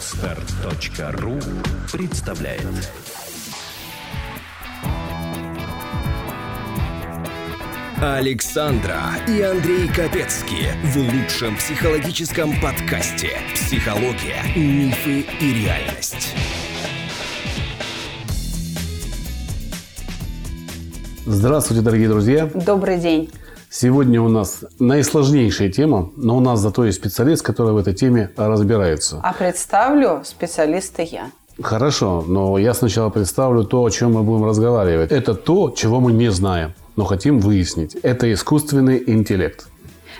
Отстар.ру 0.00 1.38
представляет 1.92 2.62
Александра 8.00 8.98
и 9.28 9.42
Андрей 9.42 9.88
Капецки 9.88 10.68
в 10.84 10.96
лучшем 10.96 11.54
психологическом 11.58 12.58
подкасте 12.62 13.32
«Психология, 13.54 14.42
мифы 14.56 15.26
и 15.38 15.64
реальность». 15.64 16.34
Здравствуйте, 21.26 21.82
дорогие 21.82 22.08
друзья! 22.08 22.50
Добрый 22.54 22.98
день! 22.98 23.30
Сегодня 23.72 24.20
у 24.20 24.28
нас 24.28 24.64
наисложнейшая 24.80 25.70
тема, 25.70 26.10
но 26.16 26.36
у 26.36 26.40
нас 26.40 26.58
зато 26.58 26.84
есть 26.86 26.98
специалист, 26.98 27.40
который 27.40 27.72
в 27.72 27.76
этой 27.76 27.94
теме 27.94 28.30
разбирается. 28.36 29.20
А 29.22 29.32
представлю 29.32 30.22
специалиста 30.24 31.02
я. 31.02 31.30
Хорошо, 31.62 32.24
но 32.26 32.58
я 32.58 32.74
сначала 32.74 33.10
представлю 33.10 33.62
то, 33.62 33.84
о 33.84 33.90
чем 33.90 34.14
мы 34.14 34.24
будем 34.24 34.44
разговаривать. 34.44 35.12
Это 35.12 35.34
то, 35.34 35.70
чего 35.70 36.00
мы 36.00 36.12
не 36.12 36.32
знаем, 36.32 36.74
но 36.96 37.04
хотим 37.04 37.38
выяснить. 37.38 37.94
Это 38.02 38.32
искусственный 38.32 39.04
интеллект. 39.06 39.68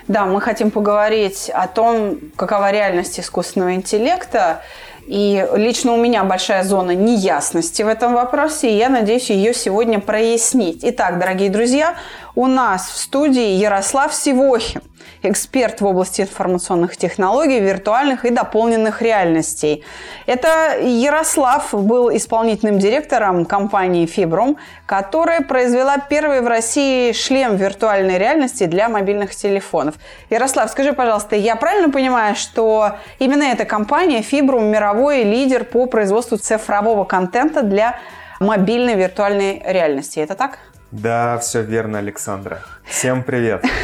Да, 0.07 0.25
мы 0.25 0.39
хотим 0.39 0.71
поговорить 0.71 1.51
о 1.53 1.67
том, 1.67 2.19
какова 2.37 2.71
реальность 2.71 3.19
искусственного 3.19 3.75
интеллекта. 3.75 4.61
И 5.07 5.45
лично 5.55 5.93
у 5.93 5.97
меня 5.97 6.23
большая 6.23 6.63
зона 6.63 6.91
неясности 6.91 7.81
в 7.81 7.87
этом 7.87 8.13
вопросе, 8.13 8.71
и 8.71 8.77
я 8.77 8.87
надеюсь 8.87 9.29
ее 9.29 9.53
сегодня 9.53 9.99
прояснить. 9.99 10.81
Итак, 10.83 11.19
дорогие 11.19 11.49
друзья, 11.49 11.95
у 12.35 12.47
нас 12.47 12.89
в 12.89 12.97
студии 12.97 13.55
Ярослав 13.55 14.13
Сивохин, 14.13 14.81
эксперт 15.23 15.81
в 15.81 15.85
области 15.85 16.21
информационных 16.21 16.97
технологий, 16.97 17.59
виртуальных 17.59 18.25
и 18.25 18.29
дополненных 18.29 19.01
реальностей. 19.01 19.83
Это 20.25 20.79
Ярослав 20.79 21.73
был 21.73 22.15
исполнительным 22.15 22.79
директором 22.79 23.45
компании 23.45 24.07
Fibrum, 24.07 24.57
которая 24.85 25.41
произвела 25.41 25.97
первый 25.97 26.41
в 26.41 26.47
России 26.47 27.11
шлем 27.11 27.55
виртуальной 27.55 28.17
реальности 28.17 28.65
для 28.65 28.89
мобильных 28.89 29.35
телефонов. 29.35 29.95
Ярослав, 30.29 30.69
скажи, 30.71 30.93
пожалуйста, 30.93 31.35
я 31.35 31.55
правильно 31.55 31.91
понимаю, 31.91 32.35
что 32.35 32.93
именно 33.19 33.43
эта 33.43 33.65
компания 33.65 34.21
Fibrum 34.21 34.69
мировой 34.69 35.23
лидер 35.23 35.65
по 35.65 35.85
производству 35.85 36.37
цифрового 36.37 37.03
контента 37.03 37.61
для 37.61 37.99
мобильной 38.39 38.95
виртуальной 38.95 39.61
реальности? 39.65 40.19
Это 40.19 40.35
так? 40.35 40.59
Да, 40.91 41.37
все 41.37 41.61
верно, 41.61 41.99
Александра. 41.99 42.61
Всем 42.85 43.23
привет. 43.23 43.63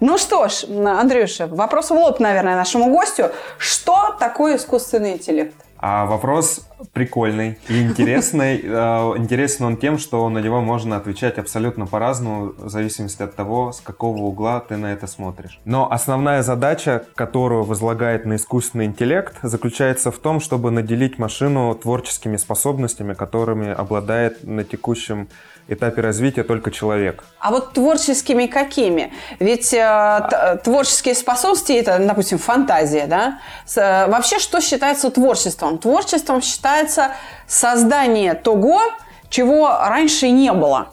Ну 0.00 0.18
что 0.18 0.48
ж, 0.48 0.64
Андрюша, 0.64 1.46
вопрос 1.46 1.88
в 1.90 1.94
лоб, 1.94 2.20
наверное, 2.20 2.56
нашему 2.56 2.92
гостю. 2.92 3.30
Что 3.56 4.14
такое 4.18 4.56
искусственный 4.56 5.12
интеллект? 5.14 5.54
А 5.78 6.04
вопрос 6.04 6.66
прикольный 6.92 7.58
и 7.68 7.82
интересный. 7.82 8.60
Э, 8.64 9.14
интересен 9.16 9.66
он 9.66 9.76
тем, 9.76 9.98
что 9.98 10.28
на 10.28 10.38
него 10.38 10.60
можно 10.60 10.96
отвечать 10.96 11.38
абсолютно 11.38 11.86
по-разному, 11.86 12.54
в 12.56 12.68
зависимости 12.68 13.22
от 13.22 13.34
того, 13.34 13.72
с 13.72 13.80
какого 13.80 14.22
угла 14.22 14.60
ты 14.60 14.76
на 14.76 14.92
это 14.92 15.06
смотришь. 15.06 15.60
Но 15.64 15.90
основная 15.90 16.42
задача, 16.42 17.04
которую 17.14 17.64
возлагает 17.64 18.26
на 18.26 18.36
искусственный 18.36 18.86
интеллект, 18.86 19.36
заключается 19.42 20.10
в 20.10 20.18
том, 20.18 20.40
чтобы 20.40 20.70
наделить 20.70 21.18
машину 21.18 21.74
творческими 21.74 22.36
способностями, 22.36 23.14
которыми 23.14 23.70
обладает 23.70 24.44
на 24.44 24.64
текущем 24.64 25.28
этапе 25.68 26.00
развития 26.00 26.42
только 26.42 26.70
человек. 26.70 27.24
А 27.38 27.50
вот 27.50 27.72
творческими 27.72 28.46
какими? 28.46 29.12
Ведь 29.40 29.72
э, 29.72 30.60
творческие 30.62 31.14
способности 31.14 31.72
это, 31.72 31.98
допустим, 31.98 32.38
фантазия, 32.38 33.06
да? 33.06 33.40
С, 33.66 33.78
э, 33.78 34.10
вообще, 34.10 34.38
что 34.38 34.60
считается 34.60 35.10
творчеством? 35.10 35.78
Творчеством 35.78 36.42
считается 36.42 37.12
создание 37.46 38.34
того, 38.34 38.80
чего 39.28 39.68
раньше 39.68 40.30
не 40.30 40.52
было. 40.52 40.88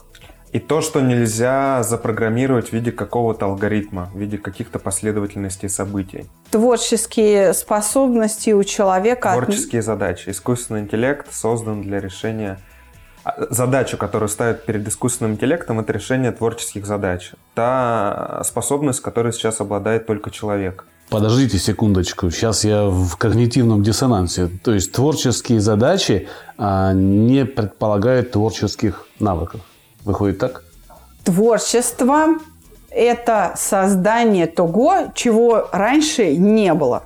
И 0.52 0.60
то, 0.60 0.82
что 0.82 1.00
нельзя 1.00 1.82
запрограммировать 1.82 2.70
в 2.70 2.74
виде 2.74 2.92
какого-то 2.92 3.46
алгоритма, 3.46 4.10
в 4.14 4.20
виде 4.20 4.38
каких-то 4.38 4.80
последовательностей 4.80 5.70
событий. 5.70 6.26
Творческие 6.50 7.54
способности 7.54 8.50
у 8.50 8.64
человека... 8.66 9.32
Творческие 9.32 9.82
задачи. 9.82 10.30
Искусственный 10.30 10.82
интеллект 10.82 11.32
создан 11.32 11.82
для 11.82 12.02
решения 12.02 12.60
задачу, 13.50 13.98
которую 13.98 14.30
ставят 14.30 14.66
перед 14.66 14.88
искусственным 14.88 15.34
интеллектом, 15.34 15.80
это 15.80 15.94
решение 15.94 16.32
творческих 16.32 16.86
задач. 16.86 17.32
Та 17.54 18.42
способность, 18.44 19.02
которой 19.02 19.34
сейчас 19.34 19.62
обладает 19.62 20.08
только 20.08 20.32
человек. 20.32 20.86
Подождите 21.10 21.58
секундочку, 21.58 22.32
сейчас 22.32 22.64
я 22.64 22.86
в 22.86 23.18
когнитивном 23.18 23.84
диссонансе. 23.84 24.48
То 24.64 24.74
есть 24.74 24.94
творческие 24.94 25.60
задачи 25.60 26.30
а, 26.58 26.94
не 26.94 27.46
предполагают 27.46 28.32
творческих 28.32 29.06
навыков. 29.20 29.62
Выходит 30.06 30.40
так? 30.40 30.64
Творчество– 31.26 32.40
это 32.90 33.54
создание 33.58 34.48
того, 34.48 35.12
чего 35.14 35.68
раньше 35.74 36.38
не 36.38 36.74
было. 36.74 37.04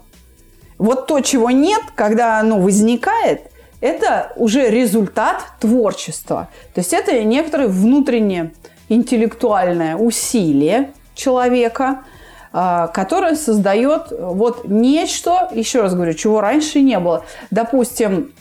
Вот 0.78 1.08
то, 1.08 1.20
чего 1.22 1.50
нет, 1.50 1.82
когда 1.96 2.40
оно 2.40 2.60
возникает– 2.60 3.42
это 3.82 4.34
уже 4.36 4.70
результат 4.70 5.44
творчества. 5.60 6.50
То 6.74 6.80
есть 6.80 6.94
это 6.94 7.24
некоторое 7.24 7.68
внутреннее 7.68 8.54
интеллектуальное 8.90 9.96
усилие 9.96 10.94
человека, 11.14 12.04
а, 12.52 12.88
которое 12.88 13.36
создает 13.36 14.08
вот 14.12 14.68
нечто, 14.68 15.50
еще 15.54 15.82
раз 15.82 15.94
говорю, 15.94 16.14
чего 16.14 16.42
раньше 16.42 16.82
не 16.82 17.00
было. 17.00 17.26
Допустим, 17.52 18.34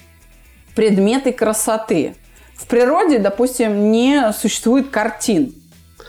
предметы 0.74 1.32
красоты. 1.32 2.14
В 2.56 2.66
природе, 2.66 3.18
допустим, 3.18 3.90
не 3.90 4.32
существует 4.32 4.90
картин. 4.90 5.54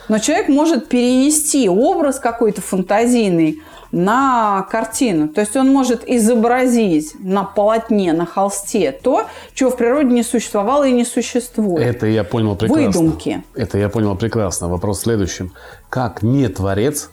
Но 0.08 0.20
человек 0.20 0.50
может 0.50 0.88
перенести 0.88 1.68
образ 1.68 2.20
какой-то 2.20 2.62
фантазийный 2.62 3.62
на 3.96 4.68
картину. 4.70 5.30
То 5.30 5.40
есть 5.40 5.56
он 5.56 5.72
может 5.72 6.04
изобразить 6.06 7.16
на 7.18 7.46
полотне, 7.46 8.12
на 8.12 8.26
холсте 8.26 8.92
то, 8.92 9.26
чего 9.54 9.72
в 9.72 9.78
природе 9.78 10.10
не 10.10 10.22
существовало 10.22 10.86
и 10.86 10.92
не 10.92 11.06
существует. 11.06 11.88
Это 11.88 12.06
я 12.06 12.26
понял 12.26 12.58
прекрасно. 12.58 12.88
Выдумки. 12.88 13.44
Это 13.56 13.78
я 13.78 13.88
понял 13.88 14.18
прекрасно. 14.18 14.68
Вопрос 14.68 15.00
в 15.00 15.04
следующем. 15.04 15.54
Как 15.90 16.24
не 16.24 16.50
творец, 16.50 17.10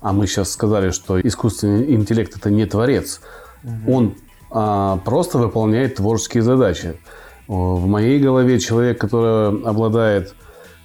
а 0.00 0.14
мы 0.14 0.26
сейчас 0.26 0.50
сказали, 0.50 0.90
что 0.90 1.20
искусственный 1.20 1.94
интеллект 1.94 2.34
это 2.34 2.48
не 2.48 2.64
творец, 2.64 3.20
угу. 3.62 3.94
он 3.94 4.14
а, 4.50 4.96
просто 5.04 5.36
выполняет 5.36 5.96
творческие 5.96 6.42
задачи. 6.42 6.98
В 7.46 7.86
моей 7.86 8.18
голове 8.18 8.58
человек, 8.58 8.98
который 8.98 9.48
обладает 9.68 10.34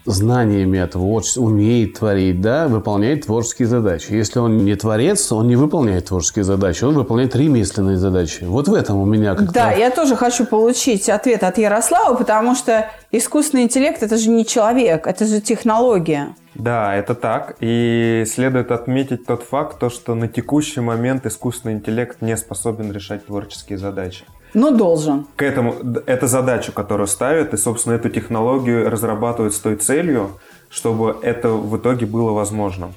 знаниями 0.06 0.79
от 0.79 0.91
творчества, 0.91 1.41
умеет 1.41 2.00
творить, 2.00 2.41
да, 2.41 2.67
выполняет 2.67 3.25
творческие 3.25 3.67
задачи. 3.67 4.12
Если 4.12 4.39
он 4.39 4.66
не 4.66 4.75
творец, 4.75 5.31
он 5.31 5.47
не 5.47 5.56
выполняет 5.56 6.06
творческие 6.06 6.44
задачи, 6.44 6.84
он 6.84 6.95
выполняет 6.95 7.35
ремесленные 7.35 7.97
задачи. 7.97 8.44
Вот 8.44 8.67
в 8.67 8.73
этом 8.73 8.97
у 8.97 9.06
меня 9.06 9.35
как-то... 9.35 9.53
Да, 9.53 9.72
я 9.72 9.91
тоже 9.91 10.16
хочу 10.16 10.45
получить 10.45 11.09
ответ 11.09 11.44
от 11.44 11.57
Ярослава, 11.57 12.16
потому 12.16 12.56
что 12.56 12.90
искусственный 13.11 13.63
интеллект– 13.63 14.01
это 14.03 14.17
же 14.17 14.29
не 14.29 14.45
человек, 14.45 15.07
это 15.07 15.25
же 15.25 15.41
технология. 15.41 16.35
Да, 16.56 16.95
это 16.95 17.16
так. 17.16 17.56
И 17.59 18.25
следует 18.28 18.72
отметить 18.72 19.25
тот 19.25 19.44
факт, 19.44 19.79
то, 19.79 19.90
что 19.90 20.16
на 20.16 20.28
текущий 20.28 20.81
момент 20.81 21.25
искусственный 21.25 21.75
интеллект 21.75 22.22
не 22.22 22.35
способен 22.35 22.91
решать 22.91 23.25
творческие 23.25 23.78
задачи. 23.78 24.25
Но 24.53 24.72
должен. 24.72 25.28
К 25.35 25.44
этому, 25.44 25.75
это 26.06 26.28
задачу, 26.28 26.72
которую 26.72 27.07
ставят, 27.07 27.53
и, 27.53 27.57
собственно, 27.57 27.94
эту 27.94 28.09
технологию 28.09 28.89
разрабатывают 28.89 29.53
с 29.53 29.59
той 29.59 29.75
целью, 29.75 30.39
чтобы 30.69 31.17
это 31.22 31.50
в 31.50 31.78
итоге 31.78 32.06
было 32.06 32.31
возможным. 32.31 32.94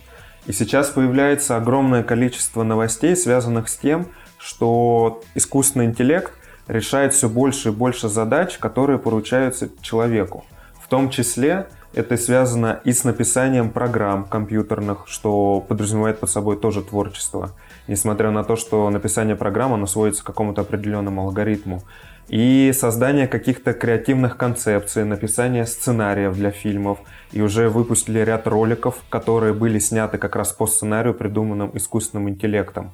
И 0.47 0.53
сейчас 0.53 0.91
появляется 0.91 1.57
огромное 1.57 2.03
количество 2.03 2.63
новостей, 2.65 3.17
связанных 3.17 3.69
с 3.69 3.77
тем, 3.77 4.07
что 4.39 5.23
искусственный 5.35 5.87
интеллект 5.87 6.33
решает 6.69 7.15
все 7.15 7.29
больше 7.29 7.69
и 7.69 7.73
больше 7.73 8.09
задач, 8.09 8.59
которые 8.59 8.99
поручаются 8.99 9.69
человеку. 9.81 10.45
В 10.83 10.89
том 10.89 11.09
числе 11.09 11.67
это 11.95 12.17
связано 12.17 12.81
и 12.85 12.93
с 12.93 13.05
написанием 13.05 13.71
программ 13.71 14.25
компьютерных, 14.25 15.05
что 15.07 15.65
подразумевает 15.67 16.21
под 16.21 16.31
собой 16.31 16.57
тоже 16.57 16.83
творчество 16.83 17.51
несмотря 17.87 18.31
на 18.31 18.45
то, 18.45 18.57
что 18.57 18.89
написание 18.91 19.37
программы 19.37 19.75
оно 19.75 19.87
сводится 19.87 20.23
к 20.23 20.27
какому-то 20.27 20.63
определенному 20.63 21.23
алгоритму. 21.23 21.83
И 22.29 22.73
создание 22.75 23.29
каких-то 23.29 23.75
креативных 23.75 24.39
концепций, 24.39 25.05
написание 25.05 25.67
сценариев 25.67 26.35
для 26.35 26.51
фильмов. 26.51 26.99
И 27.33 27.43
уже 27.43 27.69
выпустили 27.69 28.21
ряд 28.21 28.47
роликов, 28.47 28.97
которые 29.11 29.53
были 29.53 29.79
сняты 29.79 30.17
как 30.17 30.35
раз 30.35 30.53
по 30.53 30.67
сценарию, 30.67 31.13
придуманным 31.13 31.71
искусственным 31.75 32.31
интеллектом. 32.31 32.93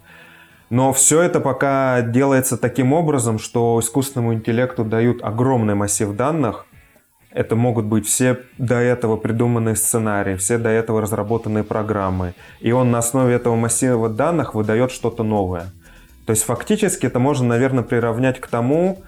Но 0.69 0.93
все 0.93 1.23
это 1.23 1.41
пока 1.41 2.01
делается 2.03 2.57
таким 2.57 2.93
образом, 2.93 3.39
что 3.39 3.79
искусственному 3.81 4.35
интеллекту 4.35 4.85
дают 4.85 5.23
огромный 5.23 5.75
массив 5.75 6.15
данных, 6.15 6.67
это 7.33 7.57
могут 7.57 7.87
быть 7.87 8.07
все 8.07 8.41
до 8.59 8.77
этого 8.77 9.17
придуманные 9.17 9.77
сценарии, 9.77 10.37
все 10.37 10.59
до 10.59 10.69
этого 10.69 11.01
разработанные 11.01 11.65
программы. 11.65 12.35
И 12.61 12.73
он 12.73 12.91
на 12.91 12.99
основе 12.99 13.35
этого 13.35 13.57
массива 13.57 14.09
данных 14.09 14.55
выдает 14.55 14.91
что-то 14.91 15.23
новое. 15.23 15.67
То 16.27 16.33
есть 16.33 16.45
фактически 16.45 17.07
это 17.07 17.19
можно, 17.19 17.47
наверное, 17.47 17.85
приравнять 17.85 18.41
к 18.41 18.47
тому, 18.47 19.03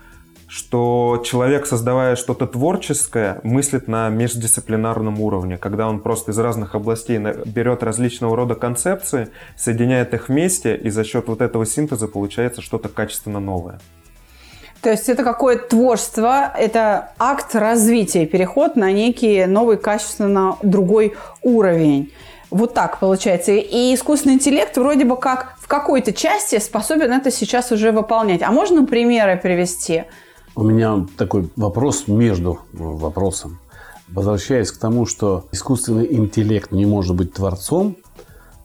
что 0.49 1.23
человек, 1.25 1.65
создавая 1.65 2.15
что-то 2.15 2.47
творческое, 2.47 3.41
мыслит 3.43 3.89
на 3.89 4.11
междисциплинарном 4.11 5.19
уровне, 5.19 5.57
когда 5.57 5.89
он 5.89 6.01
просто 6.01 6.33
из 6.33 6.39
разных 6.39 6.75
областей 6.75 7.19
берет 7.19 7.83
различного 7.83 8.37
рода 8.37 8.55
концепции, 8.55 9.29
соединяет 9.57 10.13
их 10.13 10.29
вместе, 10.29 10.77
и 10.77 10.91
за 10.91 11.05
счет 11.05 11.27
вот 11.29 11.41
этого 11.41 11.65
синтеза 11.65 12.07
получается 12.07 12.61
что-то 12.61 12.91
качественно 12.91 13.41
новое. 13.41 13.81
То 14.82 14.90
есть 14.90 15.08
это 15.08 15.23
какое-то 15.23 15.69
творчество, 15.69 16.52
это 16.58 17.12
акт 17.17 17.55
развития, 17.55 18.26
переход 18.26 18.75
на 18.75 18.90
некий 18.90 19.46
новый, 19.46 19.76
качественно 19.76 20.56
другой 20.62 21.14
уровень. 21.40 22.12
Вот 22.50 22.75
так 22.75 22.99
получается. 22.99 23.52
И 23.52 23.94
искусственный 23.94 24.34
интеллект 24.34 24.76
вроде 24.76 25.05
бы 25.05 25.17
как 25.17 25.55
в 25.61 25.69
какой-то 25.69 26.12
части 26.12 26.58
способен 26.58 27.12
это 27.12 27.31
сейчас 27.31 27.70
уже 27.70 27.93
выполнять. 27.93 28.43
А 28.43 28.50
можно 28.50 28.84
примеры 28.84 29.38
привести? 29.40 30.05
У 30.56 30.64
меня 30.64 31.06
такой 31.17 31.49
вопрос 31.55 32.08
между 32.08 32.58
вопросом. 32.73 33.61
Возвращаясь 34.08 34.73
к 34.73 34.79
тому, 34.79 35.06
что 35.06 35.46
искусственный 35.52 36.12
интеллект 36.12 36.73
не 36.73 36.87
может 36.87 37.17
быть 37.17 37.32
творцом, 37.32 37.96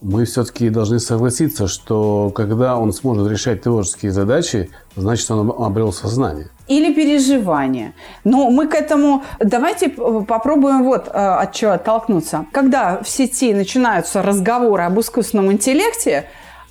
мы 0.02 0.26
все-таки 0.26 0.70
должны 0.70 1.00
согласиться, 1.00 1.68
что 1.68 2.32
когда 2.36 2.78
он 2.78 2.94
сможет 2.94 3.30
решать 3.32 3.64
творческие 3.64 4.12
задачи, 4.12 4.70
значит, 4.96 5.30
он 5.32 5.52
обрел 5.58 5.92
сознание. 5.92 6.50
Или 6.68 6.94
переживание. 6.94 7.94
Но 8.24 8.50
мы 8.50 8.68
к 8.68 8.76
этому... 8.76 9.24
Давайте 9.40 9.90
попробуем 9.90 10.84
вот 10.84 11.08
э, 11.08 11.12
от 11.12 11.54
чего 11.54 11.72
оттолкнуться. 11.72 12.46
Когда 12.52 13.02
в 13.02 13.10
сети 13.10 13.54
начинаются 13.54 14.22
разговоры 14.22 14.84
об 14.84 15.00
искусственном 15.00 15.52
интеллекте, 15.52 16.26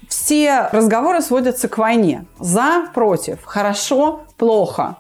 все 0.09 0.69
разговоры 0.71 1.21
сводятся 1.21 1.69
к 1.69 1.79
войне. 1.79 2.27
За, 2.39 2.87
против, 2.95 3.39
хорошо, 3.45 4.21
плохо. 4.37 4.97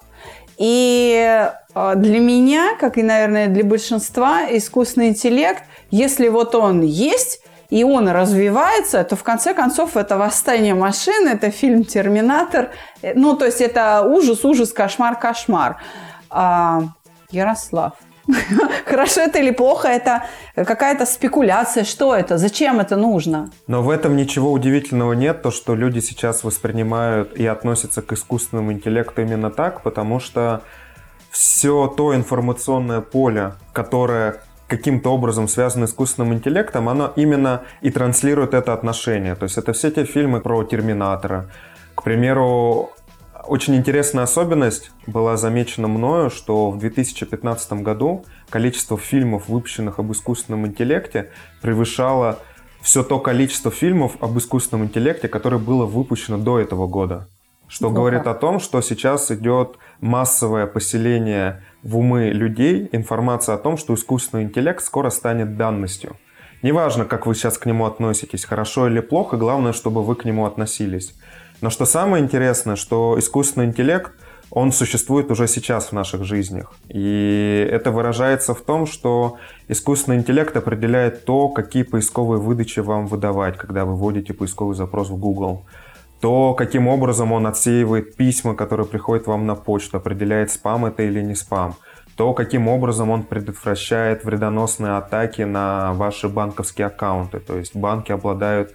И 0.58 1.46
э, 1.74 1.92
для 1.96 2.18
меня, 2.18 2.76
как 2.80 2.98
и, 2.98 3.02
наверное, 3.02 3.48
для 3.48 3.64
большинства, 3.64 4.42
искусственный 4.50 5.08
интеллект, 5.08 5.62
если 5.90 6.28
вот 6.28 6.54
он 6.54 6.80
есть, 6.80 7.42
и 7.70 7.84
он 7.84 8.08
развивается, 8.08 9.02
то 9.04 9.16
в 9.16 9.22
конце 9.22 9.54
концов 9.54 9.96
это 9.96 10.16
«Восстание 10.16 10.74
машин», 10.74 11.28
это 11.28 11.50
фильм 11.50 11.84
«Терминатор». 11.84 12.70
Э, 13.02 13.12
ну, 13.14 13.36
то 13.36 13.46
есть 13.46 13.60
это 13.60 14.02
ужас, 14.02 14.44
ужас, 14.44 14.72
кошмар, 14.72 15.18
кошмар. 15.18 15.76
А, 16.30 16.82
Ярослав. 17.30 17.92
Хорошо 18.86 19.20
это 19.20 19.38
или 19.38 19.52
плохо, 19.52 19.88
это 19.88 20.24
какая-то 20.54 21.06
спекуляция, 21.06 21.84
что 21.84 22.14
это, 22.14 22.38
зачем 22.38 22.80
это 22.80 22.96
нужно. 22.96 23.50
Но 23.66 23.82
в 23.82 23.90
этом 23.90 24.16
ничего 24.16 24.50
удивительного 24.52 25.12
нет, 25.12 25.42
то, 25.42 25.50
что 25.50 25.74
люди 25.76 26.00
сейчас 26.00 26.44
воспринимают 26.44 27.36
и 27.36 27.46
относятся 27.46 28.02
к 28.02 28.12
искусственному 28.12 28.72
интеллекту 28.72 29.22
именно 29.22 29.50
так, 29.50 29.82
потому 29.82 30.18
что 30.18 30.62
все 31.30 31.86
то 31.86 32.14
информационное 32.14 33.00
поле, 33.00 33.54
которое 33.72 34.40
каким-то 34.68 35.10
образом 35.12 35.48
связано 35.48 35.86
с 35.86 35.90
искусственным 35.90 36.34
интеллектом, 36.34 36.88
оно 36.88 37.12
именно 37.16 37.62
и 37.82 37.90
транслирует 37.90 38.54
это 38.54 38.72
отношение. 38.72 39.34
То 39.34 39.44
есть 39.44 39.58
это 39.58 39.72
все 39.72 39.90
те 39.90 40.04
фильмы 40.04 40.40
про 40.40 40.64
Терминатора. 40.64 41.50
К 41.94 42.02
примеру, 42.02 42.90
очень 43.46 43.76
интересная 43.76 44.24
особенность 44.24 44.90
была 45.06 45.36
замечена 45.36 45.88
мною, 45.88 46.30
что 46.30 46.70
в 46.70 46.78
2015 46.78 47.72
году 47.74 48.24
количество 48.50 48.98
фильмов, 48.98 49.48
выпущенных 49.48 49.98
об 49.98 50.12
искусственном 50.12 50.66
интеллекте, 50.66 51.30
превышало 51.62 52.38
все 52.80 53.02
то 53.02 53.18
количество 53.18 53.70
фильмов 53.70 54.16
об 54.20 54.36
искусственном 54.38 54.86
интеллекте, 54.86 55.28
которое 55.28 55.58
было 55.58 55.86
выпущено 55.86 56.38
до 56.38 56.58
этого 56.58 56.86
года. 56.86 57.28
Что 57.68 57.88
ну, 57.88 57.96
говорит 57.96 58.26
о 58.26 58.34
том, 58.34 58.60
что 58.60 58.80
сейчас 58.80 59.30
идет 59.30 59.76
массовое 60.00 60.66
поселение 60.66 61.62
в 61.82 61.98
умы 61.98 62.30
людей 62.30 62.88
информация 62.92 63.54
о 63.54 63.58
том, 63.58 63.76
что 63.76 63.94
искусственный 63.94 64.44
интеллект 64.44 64.82
скоро 64.82 65.10
станет 65.10 65.56
данностью. 65.56 66.16
Неважно, 66.62 67.04
как 67.04 67.26
вы 67.26 67.34
сейчас 67.34 67.58
к 67.58 67.66
нему 67.66 67.84
относитесь, 67.84 68.44
хорошо 68.44 68.88
или 68.88 69.00
плохо, 69.00 69.36
главное, 69.36 69.72
чтобы 69.72 70.02
вы 70.02 70.16
к 70.16 70.24
нему 70.24 70.46
относились. 70.46 71.14
Но 71.60 71.70
что 71.70 71.86
самое 71.86 72.22
интересное, 72.22 72.76
что 72.76 73.18
искусственный 73.18 73.66
интеллект, 73.66 74.12
он 74.50 74.72
существует 74.72 75.30
уже 75.30 75.48
сейчас 75.48 75.88
в 75.88 75.92
наших 75.92 76.24
жизнях. 76.24 76.72
И 76.88 77.68
это 77.70 77.90
выражается 77.90 78.54
в 78.54 78.60
том, 78.60 78.86
что 78.86 79.38
искусственный 79.68 80.18
интеллект 80.18 80.56
определяет 80.56 81.24
то, 81.24 81.48
какие 81.48 81.82
поисковые 81.82 82.40
выдачи 82.40 82.80
вам 82.80 83.06
выдавать, 83.06 83.56
когда 83.58 83.84
вы 83.84 83.96
вводите 83.96 84.34
поисковый 84.34 84.76
запрос 84.76 85.10
в 85.10 85.16
Google 85.16 85.66
то 86.20 86.54
каким 86.54 86.88
образом 86.88 87.32
он 87.32 87.46
отсеивает 87.46 88.16
письма, 88.16 88.54
которые 88.54 88.86
приходят 88.86 89.26
вам 89.26 89.46
на 89.46 89.54
почту, 89.54 89.98
определяет, 89.98 90.50
спам 90.50 90.86
это 90.86 91.02
или 91.02 91.20
не 91.22 91.34
спам, 91.34 91.76
то 92.16 92.32
каким 92.32 92.68
образом 92.68 93.10
он 93.10 93.22
предотвращает 93.22 94.24
вредоносные 94.24 94.96
атаки 94.96 95.42
на 95.42 95.92
ваши 95.92 96.28
банковские 96.28 96.86
аккаунты. 96.86 97.40
То 97.40 97.58
есть 97.58 97.76
банки 97.76 98.12
обладают 98.12 98.72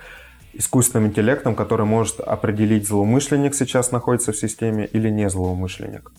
искусственным 0.54 1.08
интеллектом, 1.08 1.56
который 1.56 1.86
может 1.86 2.20
определить, 2.20 2.88
злоумышленник 2.88 3.56
сейчас 3.56 3.92
находится 3.92 4.32
в 4.32 4.38
системе 4.38 4.86
или 4.86 5.10
не 5.10 5.30
злоумышленник. 5.30 6.12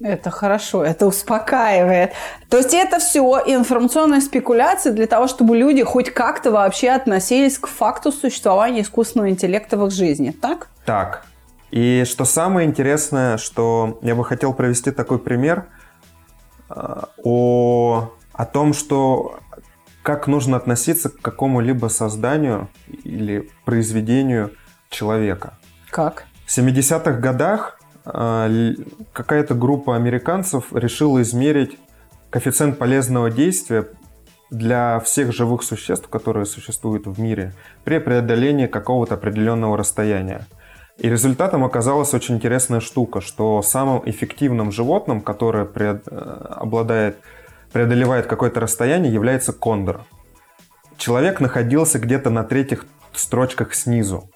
Это 0.00 0.30
хорошо, 0.30 0.84
это 0.84 1.06
успокаивает. 1.06 2.12
То 2.48 2.56
есть 2.56 2.74
это 2.74 2.98
все 2.98 3.22
информационная 3.46 4.20
спекуляция 4.20 4.92
для 4.92 5.06
того, 5.06 5.28
чтобы 5.28 5.56
люди 5.56 5.84
хоть 5.84 6.10
как-то 6.10 6.50
вообще 6.50 6.90
относились 6.90 7.58
к 7.58 7.66
факту 7.66 8.10
существования 8.10 8.82
искусственного 8.82 9.30
интеллекта 9.30 9.76
в 9.76 9.86
их 9.86 9.92
жизни, 9.92 10.30
так? 10.30 10.68
Так. 10.84 11.24
И 11.70 12.04
что 12.04 12.24
самое 12.24 12.68
интересное, 12.68 13.38
что 13.38 13.98
я 14.02 14.14
бы 14.14 14.24
хотел 14.24 14.52
провести 14.54 14.90
такой 14.90 15.18
пример 15.18 15.66
э, 16.68 17.02
о, 17.22 18.12
о 18.32 18.44
том, 18.44 18.74
что 18.74 19.38
как 20.02 20.26
нужно 20.26 20.56
относиться 20.56 21.08
к 21.08 21.20
какому-либо 21.20 21.86
созданию 21.86 22.68
или 23.04 23.48
произведению 23.64 24.52
человека. 24.90 25.58
Как? 25.90 26.26
В 26.44 26.58
70-х 26.58 27.12
годах 27.12 27.78
какая-то 28.04 29.54
группа 29.54 29.96
американцев 29.96 30.72
решила 30.72 31.22
измерить 31.22 31.78
коэффициент 32.30 32.78
полезного 32.78 33.30
действия 33.30 33.86
для 34.50 35.00
всех 35.00 35.32
живых 35.32 35.62
существ, 35.62 36.08
которые 36.08 36.44
существуют 36.44 37.06
в 37.06 37.18
мире, 37.20 37.54
при 37.84 37.98
преодолении 37.98 38.66
какого-то 38.66 39.14
определенного 39.14 39.78
расстояния. 39.78 40.46
И 40.98 41.08
результатом 41.08 41.64
оказалась 41.64 42.12
очень 42.12 42.36
интересная 42.36 42.80
штука, 42.80 43.20
что 43.20 43.62
самым 43.62 44.02
эффективным 44.04 44.70
животным, 44.70 45.20
которое 45.22 45.64
пред, 45.64 46.06
э, 46.06 46.16
обладает, 46.16 47.16
преодолевает 47.72 48.26
какое-то 48.26 48.60
расстояние, 48.60 49.12
является 49.12 49.52
кондор. 49.52 50.02
Человек 50.98 51.40
находился 51.40 51.98
где-то 51.98 52.28
на 52.30 52.44
третьих 52.44 52.84
строчках 53.14 53.74
снизу. 53.74 54.30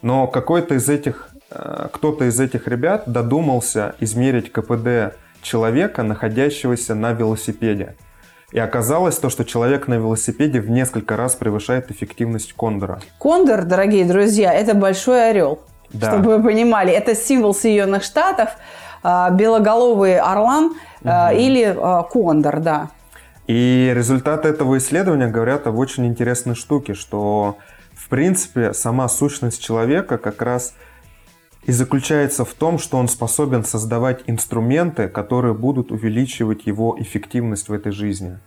Но 0.00 0.26
какой-то 0.26 0.74
из 0.74 0.88
этих 0.88 1.28
кто-то 1.50 2.24
из 2.24 2.38
этих 2.38 2.68
ребят 2.68 3.04
додумался 3.06 3.94
измерить 4.00 4.52
КПД 4.52 5.16
человека, 5.42 6.02
находящегося 6.02 6.94
на 6.94 7.12
велосипеде. 7.12 7.94
И 8.50 8.58
оказалось 8.58 9.18
то, 9.18 9.28
что 9.28 9.44
человек 9.44 9.88
на 9.88 9.94
велосипеде 9.94 10.60
в 10.60 10.70
несколько 10.70 11.16
раз 11.16 11.36
превышает 11.36 11.90
эффективность 11.90 12.54
кондора. 12.54 13.00
Кондор, 13.18 13.64
дорогие 13.64 14.04
друзья, 14.06 14.52
это 14.52 14.74
большой 14.74 15.30
орел. 15.30 15.60
Да. 15.92 16.12
Чтобы 16.12 16.36
вы 16.36 16.42
понимали, 16.42 16.92
это 16.92 17.14
символ 17.14 17.54
Соединенных 17.54 18.02
Штатов, 18.02 18.50
э, 19.02 19.28
белоголовый 19.32 20.18
орлан 20.18 20.72
угу. 21.02 21.10
или 21.34 21.76
кондор, 22.10 22.60
да. 22.60 22.90
И 23.46 23.92
результаты 23.94 24.48
этого 24.48 24.76
исследования 24.76 25.28
говорят 25.28 25.66
об 25.66 25.78
очень 25.78 26.06
интересной 26.06 26.54
штуке, 26.54 26.92
что 26.92 27.56
в 27.94 28.08
принципе 28.08 28.74
сама 28.74 29.08
сущность 29.08 29.62
человека 29.62 30.18
как 30.18 30.42
раз– 30.42 30.74
и 31.68 31.72
заключается 31.72 32.46
в 32.46 32.54
том, 32.54 32.78
что 32.78 32.96
он 32.96 33.08
способен 33.08 33.62
создавать 33.62 34.20
инструменты, 34.26 35.06
которые 35.06 35.52
будут 35.52 35.92
увеличивать 35.92 36.66
его 36.66 36.96
эффективность 36.98 37.68
в 37.68 37.74
этой 37.74 37.92
жизни. 37.92 38.38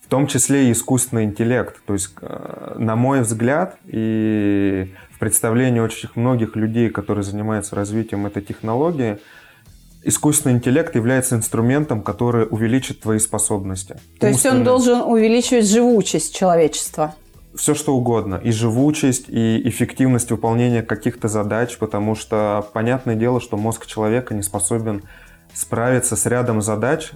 В 0.00 0.06
том 0.06 0.28
числе 0.28 0.68
и 0.68 0.72
искусственный 0.72 1.24
интеллект. 1.24 1.74
То 1.86 1.94
есть, 1.94 2.10
э, 2.22 2.76
на 2.78 2.94
мой 2.94 3.22
взгляд, 3.22 3.76
и 3.84 4.94
в 5.10 5.18
представлении 5.18 5.80
очень 5.80 6.08
многих 6.14 6.54
людей, 6.54 6.88
которые 6.88 7.24
занимаются 7.24 7.74
развитием 7.74 8.26
этой 8.26 8.42
технологии, 8.42 9.18
искусственный 10.04 10.54
интеллект 10.54 10.94
является 10.94 11.34
инструментом, 11.34 12.00
который 12.00 12.46
увеличит 12.48 13.00
твои 13.00 13.18
способности. 13.18 13.96
То 14.20 14.28
есть 14.28 14.46
он 14.46 14.62
должен 14.62 15.00
увеличивать 15.00 15.68
живучесть 15.68 16.32
человечества? 16.32 17.16
Все 17.58 17.74
что 17.74 17.94
угодно. 17.94 18.40
И 18.42 18.52
живучесть, 18.52 19.28
и 19.28 19.68
эффективность 19.68 20.30
выполнения 20.30 20.82
каких-то 20.82 21.28
задач, 21.28 21.76
потому 21.76 22.14
что 22.14 22.64
понятное 22.72 23.16
дело, 23.16 23.40
что 23.40 23.56
мозг 23.56 23.86
человека 23.86 24.32
не 24.32 24.42
способен 24.42 25.02
справиться 25.52 26.14
с 26.14 26.24
рядом 26.26 26.62
задач, 26.62 27.10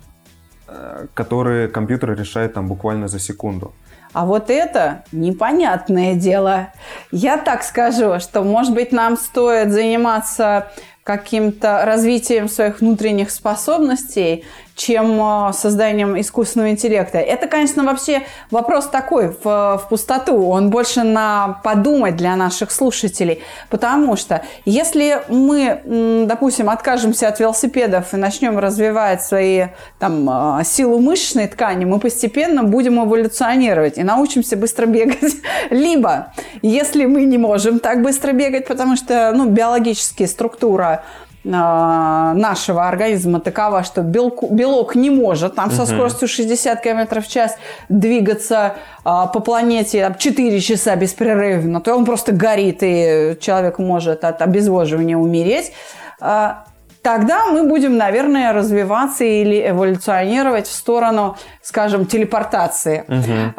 э, 0.66 1.06
которые 1.14 1.68
компьютер 1.68 2.18
решает 2.18 2.54
там 2.54 2.66
буквально 2.66 3.06
за 3.06 3.20
секунду. 3.20 3.72
А 4.12 4.26
вот 4.26 4.50
это 4.50 5.04
непонятное 5.12 6.14
дело. 6.14 6.72
Я 7.12 7.38
так 7.38 7.62
скажу, 7.62 8.18
что, 8.18 8.42
может 8.42 8.74
быть, 8.74 8.92
нам 8.92 9.16
стоит 9.16 9.70
заниматься 9.72 10.70
каким-то 11.04 11.84
развитием 11.84 12.48
своих 12.48 12.80
внутренних 12.80 13.30
способностей, 13.30 14.44
чем 14.74 15.20
э, 15.20 15.52
созданием 15.52 16.18
искусственного 16.20 16.70
интеллекта. 16.70 17.18
Это, 17.18 17.46
конечно, 17.46 17.84
вообще 17.84 18.22
вопрос 18.50 18.86
такой 18.86 19.28
в, 19.28 19.44
в 19.44 19.86
пустоту. 19.88 20.46
Он 20.48 20.70
больше 20.70 21.02
на 21.02 21.60
подумать 21.62 22.16
для 22.16 22.36
наших 22.36 22.70
слушателей. 22.70 23.42
Потому 23.68 24.16
что 24.16 24.42
если 24.64 25.22
мы, 25.28 26.24
допустим, 26.26 26.70
откажемся 26.70 27.28
от 27.28 27.38
велосипедов 27.40 28.14
и 28.14 28.16
начнем 28.16 28.58
развивать 28.58 29.22
свои 29.22 29.66
там, 29.98 30.60
э, 30.60 30.64
силу 30.64 30.98
мышечной 30.98 31.48
ткани, 31.48 31.84
мы 31.84 31.98
постепенно 31.98 32.62
будем 32.62 33.02
эволюционировать 33.02 33.98
и 33.98 34.02
научимся 34.02 34.56
быстро 34.56 34.86
бегать. 34.86 35.34
Либо, 35.70 36.32
если 36.62 37.04
мы 37.04 37.24
не 37.24 37.38
можем 37.38 37.78
так 37.78 38.02
быстро 38.02 38.32
бегать, 38.32 38.66
потому 38.66 38.96
что 38.96 39.32
ну, 39.34 39.46
биологические 39.46 40.28
структура 40.28 41.04
нашего 41.44 42.86
организма 42.88 43.40
такова, 43.40 43.82
что 43.82 44.02
белку, 44.02 44.48
белок 44.52 44.94
не 44.94 45.10
может 45.10 45.56
там 45.56 45.70
со 45.70 45.86
скоростью 45.86 46.28
60 46.28 46.80
км 46.80 47.20
в 47.20 47.28
час 47.28 47.56
двигаться 47.88 48.74
а, 49.04 49.26
по 49.26 49.40
планете 49.40 50.04
там, 50.04 50.14
4 50.16 50.60
часа 50.60 50.94
беспрерывно, 50.94 51.80
то 51.80 51.96
он 51.96 52.04
просто 52.04 52.32
горит, 52.32 52.78
и 52.82 53.36
человек 53.40 53.78
может 53.78 54.24
от 54.24 54.40
обезвоживания 54.40 55.16
умереть. 55.16 55.72
А, 56.20 56.64
тогда 57.02 57.46
мы 57.46 57.64
будем, 57.64 57.96
наверное, 57.96 58.52
развиваться 58.52 59.24
или 59.24 59.68
эволюционировать 59.68 60.66
в 60.66 60.72
сторону, 60.72 61.36
скажем, 61.60 62.06
телепортации, 62.06 63.04
угу. 63.08 63.54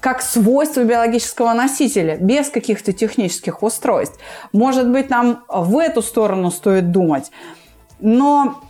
как 0.00 0.22
свойство 0.22 0.82
биологического 0.82 1.52
носителя, 1.52 2.16
без 2.16 2.50
каких-то 2.50 2.92
технических 2.92 3.62
устройств. 3.62 4.18
Может 4.52 4.88
быть, 4.88 5.08
нам 5.08 5.44
в 5.48 5.78
эту 5.78 6.02
сторону 6.02 6.50
стоит 6.50 6.90
думать. 6.90 7.30
Но 8.00 8.60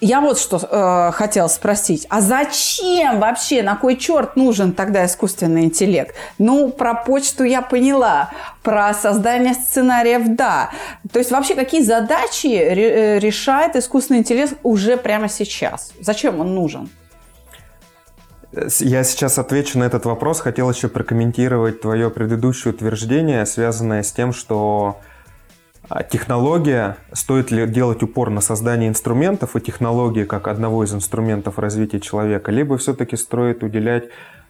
я 0.00 0.20
вот 0.20 0.38
что 0.38 0.58
э, 0.58 1.12
хотела 1.12 1.48
спросить. 1.48 2.06
А 2.08 2.20
зачем 2.20 3.20
вообще, 3.20 3.62
на 3.62 3.76
кой 3.76 3.96
черт 3.96 4.36
нужен 4.36 4.72
тогда 4.72 5.04
искусственный 5.06 5.64
интеллект? 5.64 6.14
Ну, 6.38 6.68
про 6.70 6.94
почту 6.94 7.44
я 7.44 7.62
поняла, 7.62 8.30
про 8.62 8.94
создание 8.94 9.54
сценариев– 9.54 10.22
да. 10.36 10.70
То 11.12 11.18
есть 11.18 11.30
вообще 11.30 11.54
какие 11.54 11.82
задачи 11.82 12.46
э, 12.46 13.18
решает 13.18 13.76
искусственный 13.76 14.20
интеллект 14.20 14.54
уже 14.62 14.96
прямо 14.96 15.28
сейчас? 15.28 15.92
Зачем 16.00 16.40
он 16.40 16.54
нужен? 16.54 16.88
Я 18.80 19.04
сейчас 19.04 19.38
отвечу 19.38 19.78
на 19.78 19.84
этот 19.84 20.06
вопрос. 20.06 20.40
Хотел 20.40 20.70
еще 20.70 20.88
прокомментировать 20.88 21.80
твое 21.80 22.10
предыдущее 22.10 22.72
утверждение, 22.72 23.44
связанное 23.46 24.02
с 24.02 24.12
тем, 24.12 24.32
что 24.32 25.00
технология, 26.10 26.96
стоит 27.12 27.50
ли 27.50 27.66
делать 27.66 28.02
упор 28.02 28.30
на 28.30 28.40
создание 28.40 28.88
инструментов 28.88 29.56
и 29.56 29.60
технологии 29.60 30.24
как 30.24 30.48
одного 30.48 30.84
из 30.84 30.94
инструментов 30.94 31.58
развития 31.58 32.00
человека, 32.00 32.50
либо 32.50 32.76
все-таки 32.76 33.16
стоит 33.16 33.62
уделять 33.62 34.04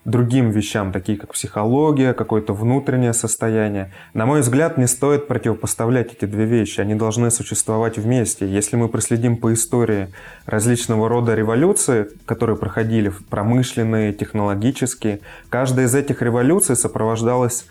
другим 0.05 0.51
вещам, 0.51 0.93
такие 0.93 1.19
как 1.19 1.35
психология, 1.35 2.15
какое-то 2.15 2.55
внутреннее 2.55 3.13
состояние. 3.13 3.93
На 4.15 4.27
мой 4.27 4.41
взгляд, 4.41 4.79
не 4.79 4.87
стоит 4.87 5.29
противопоставлять 5.29 6.15
эти 6.15 6.25
две 6.25 6.45
вещи. 6.45 6.81
Они 6.81 6.95
должны 6.95 7.31
существовать 7.31 7.99
вместе. 7.99 8.47
Если 8.47 8.77
мы 8.77 8.89
проследим 8.89 9.37
по 9.37 9.53
истории 9.53 10.09
различного 10.47 11.09
рода 11.09 11.35
революции, 11.35 12.09
которые 12.25 12.57
проходили 12.57 13.13
промышленные, 13.29 14.13
технологические, 14.13 15.21
каждая 15.51 15.87
из 15.87 15.95
этих 15.95 16.23
революций 16.23 16.77
сопровождалась 16.77 17.67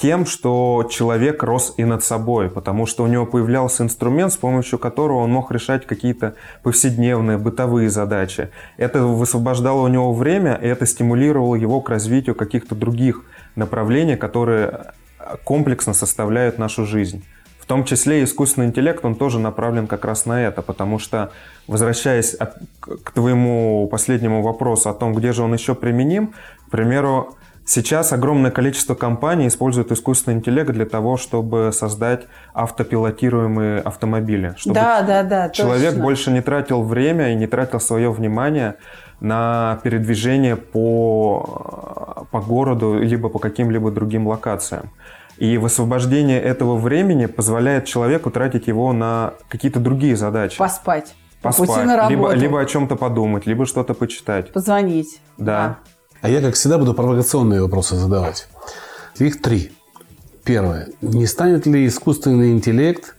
тем, 0.00 0.24
что 0.24 0.88
человек 0.90 1.42
рос 1.42 1.74
и 1.76 1.84
над 1.84 2.02
собой, 2.02 2.48
потому 2.48 2.86
что 2.86 3.04
у 3.04 3.06
него 3.06 3.26
появлялся 3.26 3.82
инструмент, 3.82 4.32
с 4.32 4.36
помощью 4.36 4.78
которого 4.78 5.18
он 5.18 5.30
мог 5.30 5.52
решать 5.52 5.86
какие-то 5.86 6.34
повседневные 6.62 7.36
бытовые 7.36 7.90
задачи. 7.90 8.48
Это 8.78 9.02
высвобождало 9.02 9.82
у 9.82 9.88
него 9.88 10.14
время, 10.14 10.54
и 10.54 10.66
это 10.66 10.86
стимулировало 10.86 11.54
его 11.54 11.82
к 11.82 11.90
развитию 11.90 12.34
каких-то 12.34 12.74
других 12.74 13.24
направлений, 13.56 14.16
которые 14.16 14.92
комплексно 15.44 15.92
составляют 15.92 16.58
нашу 16.58 16.86
жизнь. 16.86 17.22
В 17.58 17.66
том 17.66 17.84
числе 17.84 18.24
искусственный 18.24 18.68
интеллект, 18.68 19.04
он 19.04 19.14
тоже 19.14 19.38
направлен 19.38 19.86
как 19.86 20.06
раз 20.06 20.24
на 20.24 20.42
это, 20.42 20.62
потому 20.62 20.98
что, 20.98 21.30
возвращаясь 21.68 22.36
к 22.80 23.10
твоему 23.12 23.86
последнему 23.88 24.42
вопросу 24.42 24.88
о 24.88 24.94
том, 24.94 25.14
где 25.14 25.32
же 25.32 25.42
он 25.42 25.52
еще 25.52 25.74
применим, 25.74 26.32
к 26.66 26.70
примеру, 26.70 27.36
Сейчас 27.72 28.12
огромное 28.12 28.50
количество 28.50 28.96
компаний 28.96 29.46
используют 29.46 29.92
искусственный 29.92 30.38
интеллект 30.38 30.72
для 30.72 30.86
того, 30.86 31.16
чтобы 31.16 31.70
создать 31.72 32.26
автопилотируемые 32.52 33.78
автомобили. 33.78 34.54
Чтобы 34.56 34.74
да, 34.74 35.02
да, 35.02 35.22
да. 35.22 35.50
Человек 35.50 35.90
точно. 35.90 36.02
больше 36.02 36.30
не 36.32 36.40
тратил 36.40 36.82
время 36.82 37.30
и 37.30 37.36
не 37.36 37.46
тратил 37.46 37.78
свое 37.78 38.10
внимание 38.10 38.74
на 39.20 39.78
передвижение 39.84 40.56
по, 40.56 42.26
по 42.32 42.40
городу, 42.40 42.98
либо 42.98 43.28
по 43.28 43.38
каким-либо 43.38 43.92
другим 43.92 44.26
локациям. 44.26 44.90
И 45.36 45.56
высвобождение 45.56 46.42
этого 46.42 46.76
времени 46.76 47.26
позволяет 47.26 47.84
человеку 47.84 48.32
тратить 48.32 48.66
его 48.66 48.92
на 48.92 49.34
какие-то 49.48 49.78
другие 49.78 50.16
задачи. 50.16 50.58
Поспать. 50.58 51.14
Поспать. 51.40 51.68
По 51.68 51.74
пути 51.74 51.86
на 51.86 51.96
работу. 51.96 52.10
Либо, 52.10 52.32
либо 52.32 52.60
о 52.60 52.64
чем-то 52.64 52.96
подумать, 52.96 53.46
либо 53.46 53.64
что-то 53.64 53.94
почитать. 53.94 54.52
Позвонить. 54.52 55.20
Да. 55.38 55.78
да. 55.84 55.89
А 56.22 56.28
я, 56.28 56.40
как 56.40 56.54
всегда, 56.54 56.78
буду 56.78 56.94
провокационные 56.94 57.62
вопросы 57.62 57.96
задавать. 57.96 58.46
Их 59.18 59.40
три. 59.40 59.72
Первое. 60.44 60.88
Не 61.00 61.26
станет 61.26 61.66
ли 61.66 61.86
искусственный 61.86 62.52
интеллект 62.52 63.14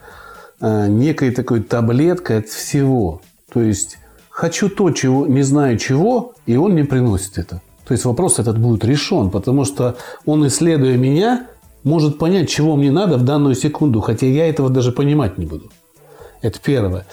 э, 0.60 0.88
некой 0.88 1.32
такой 1.32 1.62
таблеткой 1.62 2.40
от 2.40 2.48
всего? 2.48 3.22
То 3.52 3.62
есть, 3.62 3.98
хочу 4.30 4.70
то, 4.70 4.92
чего 4.92 5.28
не 5.28 5.42
знаю 5.42 5.78
чего, 5.78 6.34
и 6.46 6.56
он 6.58 6.74
мне 6.74 6.86
приносит 6.86 7.38
это. 7.38 7.62
То 7.88 7.94
есть, 7.94 8.06
вопрос 8.06 8.40
этот 8.40 8.58
будет 8.60 8.86
решен, 8.86 9.30
потому 9.30 9.66
что 9.66 9.98
он, 10.26 10.46
исследуя 10.48 10.98
меня, 10.98 11.48
может 11.84 12.18
понять, 12.20 12.50
чего 12.50 12.76
мне 12.76 12.92
надо 12.92 13.18
в 13.18 13.24
данную 13.24 13.56
секунду, 13.56 14.02
хотя 14.02 14.28
я 14.28 14.48
этого 14.48 14.70
даже 14.70 14.92
понимать 14.92 15.38
не 15.38 15.46
буду. 15.46 15.72
Это 16.42 16.60
первое. 16.60 17.06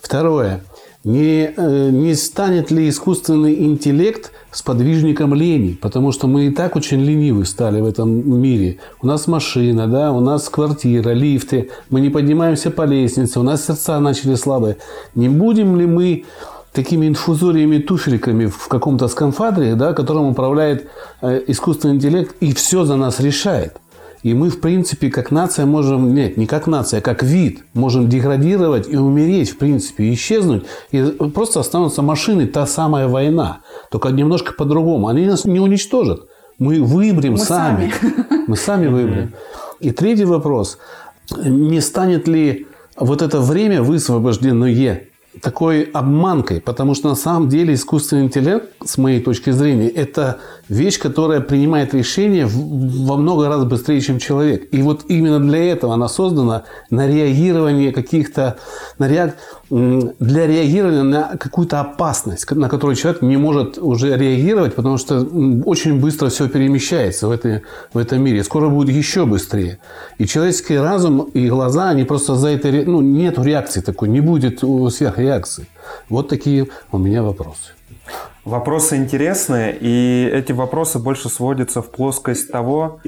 Второе. 0.00 0.62
Не, 1.04 1.52
э, 1.56 1.90
не 1.90 2.14
станет 2.14 2.70
ли 2.70 2.88
искусственный 2.88 3.64
интеллект 3.64 4.32
сподвижником 4.52 5.34
лени, 5.34 5.78
потому 5.80 6.12
что 6.12 6.26
мы 6.26 6.46
и 6.46 6.50
так 6.50 6.76
очень 6.76 7.00
ленивы 7.00 7.44
стали 7.44 7.80
в 7.80 7.86
этом 7.86 8.40
мире. 8.40 8.78
У 9.00 9.06
нас 9.06 9.26
машина, 9.26 9.86
да, 9.86 10.12
у 10.12 10.20
нас 10.20 10.48
квартира, 10.48 11.10
лифты, 11.10 11.70
мы 11.88 12.00
не 12.00 12.10
поднимаемся 12.10 12.70
по 12.70 12.82
лестнице, 12.82 13.40
у 13.40 13.42
нас 13.42 13.66
сердца 13.66 14.00
начали 14.00 14.34
слабые. 14.34 14.76
Не 15.14 15.28
будем 15.28 15.76
ли 15.76 15.86
мы 15.86 16.24
такими 16.72 17.06
инфузориями, 17.06 17.78
туфельками 17.78 18.46
в 18.46 18.68
каком-то 18.68 19.08
скафандре, 19.08 19.74
да, 19.74 19.92
которым 19.92 20.26
управляет 20.26 20.88
э, 21.20 21.42
искусственный 21.46 21.94
интеллект 21.94 22.34
и 22.40 22.52
все 22.52 22.84
за 22.84 22.96
нас 22.96 23.20
решает? 23.20 23.76
И 24.22 24.34
мы, 24.34 24.50
в 24.50 24.60
принципе, 24.60 25.10
как 25.10 25.30
нация 25.30 25.64
можем, 25.64 26.14
нет, 26.14 26.36
не 26.36 26.46
как 26.46 26.66
нация, 26.66 26.98
а 26.98 27.00
как 27.00 27.22
вид, 27.22 27.64
можем 27.72 28.08
деградировать 28.08 28.86
и 28.88 28.96
умереть, 28.96 29.50
в 29.50 29.56
принципе, 29.56 30.12
исчезнуть. 30.12 30.64
И 30.90 31.02
просто 31.34 31.60
останутся 31.60 32.02
машины, 32.02 32.46
та 32.46 32.66
самая 32.66 33.08
война. 33.08 33.60
Только 33.90 34.10
немножко 34.10 34.52
по-другому. 34.52 35.08
Они 35.08 35.26
нас 35.26 35.46
не 35.46 35.58
уничтожат. 35.58 36.26
Мы 36.58 36.82
выберем 36.82 37.32
мы 37.32 37.38
сами. 37.38 37.92
сами. 38.00 38.44
Мы 38.46 38.56
сами 38.56 38.88
выберем. 38.88 39.32
И 39.78 39.92
третий 39.92 40.24
вопрос. 40.24 40.78
Не 41.36 41.80
станет 41.80 42.28
ли 42.28 42.66
вот 42.96 43.22
это 43.22 43.40
время 43.40 43.82
высвобожденное 43.82 44.70
такой 45.42 45.82
обманкой, 45.82 46.60
потому 46.60 46.94
что 46.94 47.08
на 47.08 47.14
самом 47.14 47.48
деле 47.48 47.74
искусственный 47.74 48.24
интеллект, 48.24 48.68
с 48.84 48.98
моей 48.98 49.20
точки 49.20 49.50
зрения, 49.50 49.88
это 49.88 50.38
вещь, 50.68 50.98
которая 50.98 51.40
принимает 51.40 51.94
решения 51.94 52.46
во 52.46 53.16
много 53.16 53.48
раз 53.48 53.64
быстрее, 53.64 54.00
чем 54.00 54.18
человек. 54.18 54.68
И 54.72 54.82
вот 54.82 55.04
именно 55.08 55.38
для 55.38 55.72
этого 55.72 55.94
она 55.94 56.08
создана 56.08 56.64
на 56.90 57.06
реагирование 57.06 57.92
каких-то, 57.92 58.58
на 58.98 59.08
реак... 59.08 59.36
для 59.70 60.46
реагирования 60.46 61.04
на 61.04 61.36
какую-то 61.36 61.80
опасность, 61.80 62.50
на 62.50 62.68
которую 62.68 62.96
человек 62.96 63.22
не 63.22 63.36
может 63.36 63.78
уже 63.78 64.16
реагировать, 64.16 64.74
потому 64.74 64.98
что 64.98 65.20
очень 65.64 66.00
быстро 66.00 66.28
все 66.28 66.48
перемещается 66.48 67.28
в, 67.28 67.30
этой, 67.30 67.62
в 67.92 67.98
этом 67.98 68.20
мире. 68.22 68.42
Скоро 68.42 68.68
будет 68.68 68.94
еще 68.94 69.26
быстрее. 69.26 69.78
И 70.18 70.26
человеческий 70.26 70.76
разум 70.76 71.30
и 71.34 71.48
глаза, 71.48 71.90
они 71.90 72.04
просто 72.04 72.34
за 72.34 72.48
это... 72.48 72.68
Ну, 72.70 73.00
нет 73.00 73.38
реакции 73.38 73.80
такой, 73.80 74.08
не 74.08 74.20
будет 74.20 74.62
сверхреакции. 75.20 75.66
Вот 76.08 76.28
такие 76.28 76.68
у 76.92 76.98
меня 76.98 77.22
вопросы. 77.22 77.72
Вопросы 78.44 78.96
интересные, 78.96 79.76
и 79.78 80.28
эти 80.32 80.52
вопросы 80.52 80.98
больше 80.98 81.28
сводятся 81.28 81.82
в 81.82 81.90
плоскость 81.90 82.50
того, 82.50 83.00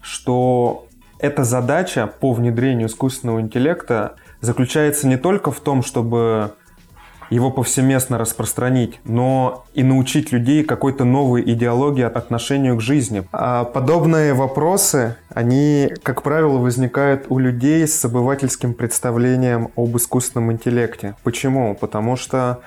что 0.00 0.86
эта 1.18 1.44
задача 1.44 2.06
по 2.06 2.32
внедрению 2.32 2.88
искусственного 2.88 3.40
интеллекта 3.40 4.16
заключается 4.40 5.06
не 5.06 5.16
только 5.16 5.52
в 5.52 5.60
том, 5.60 5.82
чтобы 5.82 6.54
его 7.34 7.50
повсеместно 7.50 8.18
распространить, 8.18 9.00
но 9.04 9.64
и 9.74 9.82
научить 9.82 10.32
людей 10.32 10.64
какой-то 10.64 11.04
новой 11.04 11.42
идеологии 11.42 12.02
отношению 12.02 12.76
к 12.76 12.80
жизни. 12.80 13.24
А 13.32 13.64
подобные 13.64 14.34
вопросы, 14.34 15.16
они, 15.34 15.92
как 16.02 16.22
правило, 16.22 16.58
возникают 16.58 17.26
у 17.28 17.38
людей 17.38 17.86
с 17.86 18.04
обывательским 18.04 18.74
представлением 18.74 19.70
об 19.76 19.96
искусственном 19.96 20.52
интеллекте. 20.52 21.14
Почему? 21.22 21.74
Потому 21.74 22.16
что 22.16 22.60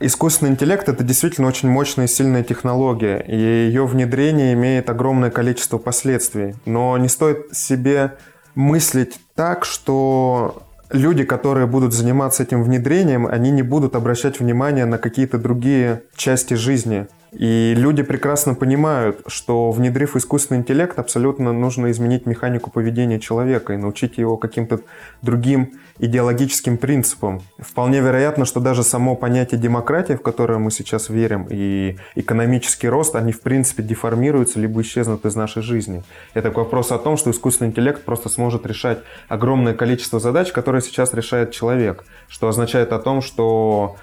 Искусственный 0.00 0.50
интеллект— 0.50 0.88
это 0.88 1.04
действительно 1.04 1.46
очень 1.46 1.68
мощная 1.68 2.06
и 2.06 2.08
сильная 2.08 2.42
технология, 2.42 3.24
и 3.26 3.36
ее 3.36 3.86
внедрение 3.86 4.52
имеет 4.52 4.90
огромное 4.90 5.30
количество 5.30 5.78
последствий. 5.78 6.56
Но 6.66 6.98
не 6.98 7.08
стоит 7.08 7.56
себе 7.56 8.16
мыслить 8.56 9.20
так, 9.36 9.64
что 9.64 10.64
люди, 10.94 11.24
которые 11.24 11.66
будут 11.66 11.92
заниматься 11.92 12.44
этим 12.44 12.62
внедрением, 12.62 13.26
они 13.26 13.50
не 13.50 13.62
будут 13.62 13.96
обращать 13.96 14.40
внимание 14.40 14.86
на 14.86 14.98
какие-то 14.98 15.38
другие 15.38 16.02
части 16.16 16.54
жизни. 16.54 17.06
И 17.34 17.74
люди 17.76 18.02
прекрасно 18.02 18.54
понимают, 18.54 19.22
что 19.26 19.72
внедрив 19.72 20.16
искусственный 20.16 20.60
интеллект, 20.60 20.98
абсолютно 20.98 21.52
нужно 21.52 21.90
изменить 21.90 22.26
механику 22.26 22.70
поведения 22.70 23.18
человека 23.18 23.72
и 23.72 23.76
научить 23.76 24.18
его 24.18 24.36
каким-то 24.36 24.80
другим 25.20 25.72
идеологическим 25.98 26.76
принципам. 26.76 27.42
Вполне 27.58 28.00
вероятно, 28.00 28.44
что 28.44 28.60
даже 28.60 28.82
само 28.82 29.16
понятие 29.16 29.60
демократии, 29.60 30.14
в 30.14 30.22
которое 30.22 30.58
мы 30.58 30.70
сейчас 30.70 31.08
верим, 31.08 31.46
и 31.50 31.96
экономический 32.14 32.88
рост, 32.88 33.14
они 33.16 33.32
в 33.32 33.40
принципе 33.40 33.82
деформируются 33.82 34.58
либо 34.60 34.82
исчезнут 34.82 35.24
из 35.24 35.34
нашей 35.34 35.62
жизни. 35.62 36.02
Это 36.34 36.50
вопрос 36.50 36.92
о 36.92 36.98
том, 36.98 37.16
что 37.16 37.30
искусственный 37.30 37.70
интеллект 37.70 38.04
просто 38.04 38.28
сможет 38.28 38.66
решать 38.66 38.98
огромное 39.28 39.74
количество 39.74 40.20
задач, 40.20 40.52
которые 40.52 40.82
сейчас 40.82 41.14
решает 41.14 41.52
человек, 41.52 42.04
что 42.28 42.48
означает 42.48 42.92
о 42.92 42.98
том, 42.98 43.22
что 43.22 43.96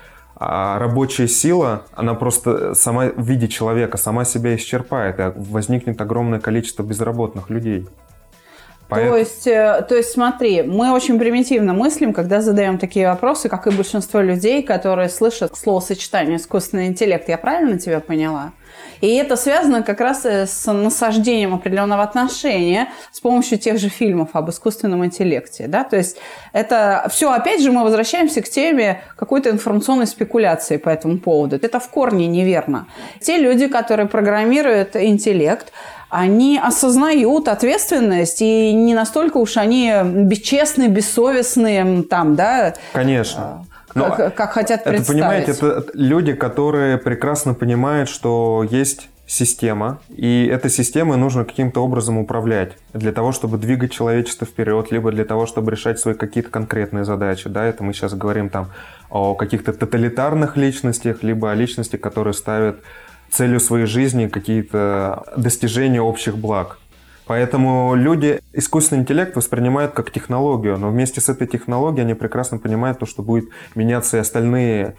а 0.44 0.80
рабочая 0.80 1.28
сила, 1.28 1.84
она 1.94 2.16
просто 2.16 2.74
сама 2.74 3.10
в 3.16 3.22
виде 3.22 3.48
человека, 3.48 3.98
сама 3.98 4.26
себя 4.26 4.56
исчерпает, 4.56 5.20
и 5.20 5.32
возникнет 5.36 6.02
огромное 6.02 6.40
количество 6.40 6.82
безработных 6.82 7.52
людей. 7.52 7.88
Поэтому... 8.90 9.14
То, 9.14 9.20
есть, 9.20 9.46
э, 9.46 9.86
то 9.88 9.96
есть 9.96 10.10
смотри, 10.10 10.64
мы 10.64 10.94
очень 10.94 11.20
примитивно 11.20 11.76
мыслим, 11.76 12.12
когда 12.12 12.42
задаем 12.42 12.80
такие 12.80 13.08
вопросы, 13.08 13.50
как 13.50 13.68
и 13.68 13.70
большинство 13.70 14.20
людей, 14.20 14.64
которые 14.64 15.10
слышат 15.10 15.56
словосочетание 15.56 16.38
искусственный 16.38 16.88
интеллект. 16.88 17.30
Я 17.30 17.38
правильно 17.38 17.78
тебя 17.78 18.00
поняла? 18.00 18.52
И 19.02 19.16
это 19.16 19.36
связано 19.36 19.84
как 19.84 20.00
раз 20.00 20.26
э, 20.26 20.46
с 20.46 20.72
насаждением 20.72 21.54
определенного 21.54 22.04
отношения 22.04 22.90
с 23.12 23.20
помощью 23.20 23.58
тех 23.58 23.80
же 23.80 23.90
фильмов 23.90 24.30
об 24.34 24.50
искусственном 24.50 25.04
интеллекте. 25.06 25.68
Да? 25.68 25.84
То 25.84 25.98
есть 25.98 26.18
это 26.54 27.08
все, 27.10 27.32
опять 27.32 27.62
же, 27.62 27.72
мы 27.72 27.84
возвращаемся 27.84 28.42
к 28.42 28.50
теме 28.50 29.02
какой-то 29.18 29.50
информационной 29.50 30.08
спекуляции 30.08 30.78
по 30.78 30.90
этому 30.90 31.18
поводу. 31.18 31.56
Это 31.56 31.80
в 31.80 31.90
корне 31.90 32.28
неверно. 32.28 32.88
Те 33.20 33.38
люди, 33.38 33.68
которые 33.68 34.08
программируют 34.08 34.96
интеллект, 34.96 35.72
они 36.10 36.60
осознают 36.62 37.48
ответственность, 37.48 38.42
и 38.42 38.74
не 38.74 38.94
настолько 38.94 39.38
уж 39.38 39.56
они 39.56 39.94
бесчестные, 40.04 40.90
бессовестные 40.90 42.04
там, 42.04 42.36
да? 42.36 42.74
Конечно. 42.92 43.66
Но 43.96 44.16
как, 44.16 44.36
как 44.36 44.52
хотят 44.54 44.84
представить. 44.84 45.02
Это, 45.02 45.14
понимаете, 45.14 45.52
это 45.52 45.86
люди, 45.94 46.34
которые 46.34 46.98
прекрасно 46.98 47.54
понимают, 47.54 48.10
что 48.10 48.66
есть 48.70 49.10
система, 49.32 50.00
и 50.10 50.46
этой 50.52 50.70
системой 50.70 51.18
нужно 51.18 51.46
каким-то 51.46 51.82
образом 51.82 52.18
управлять 52.18 52.74
для 52.94 53.14
того, 53.14 53.32
чтобы 53.32 53.58
двигать 53.58 53.94
человечество 53.94 54.46
вперед, 54.46 54.92
либо 54.92 55.10
для 55.12 55.24
того, 55.24 55.46
чтобы 55.46 55.72
решать 55.72 56.00
свои 56.00 56.16
какие-то 56.16 56.50
конкретные 56.50 57.06
задачи. 57.06 57.48
Да, 57.48 57.64
это 57.64 57.82
мы 57.82 57.94
сейчас 57.94 58.14
говорим 58.14 58.50
там 58.50 58.68
о 59.10 59.36
каких-то 59.36 59.72
тоталитарных 59.72 60.58
личностях, 60.58 61.24
либо 61.24 61.50
о 61.50 61.56
личностях, 61.56 62.02
которые 62.02 62.34
ставят 62.34 62.82
целью 63.30 63.62
своей 63.62 63.86
жизни 63.86 64.28
какие-то 64.28 65.24
достижения 65.38 66.02
общих 66.02 66.38
благ. 66.38 66.78
Поэтому 67.28 67.94
люди 67.96 68.40
искусственный 68.54 69.02
интеллект 69.02 69.36
воспринимают 69.36 69.94
как 69.94 70.12
технологию, 70.12 70.78
но 70.78 70.90
вместе 70.90 71.22
с 71.22 71.30
этой 71.30 71.48
технологией 71.48 72.04
они 72.04 72.14
прекрасно 72.14 72.58
понимают 72.58 73.00
то, 73.00 73.06
что 73.06 73.24
будет 73.24 73.50
меняться 73.76 74.18
и 74.18 74.20
остальные 74.20 74.96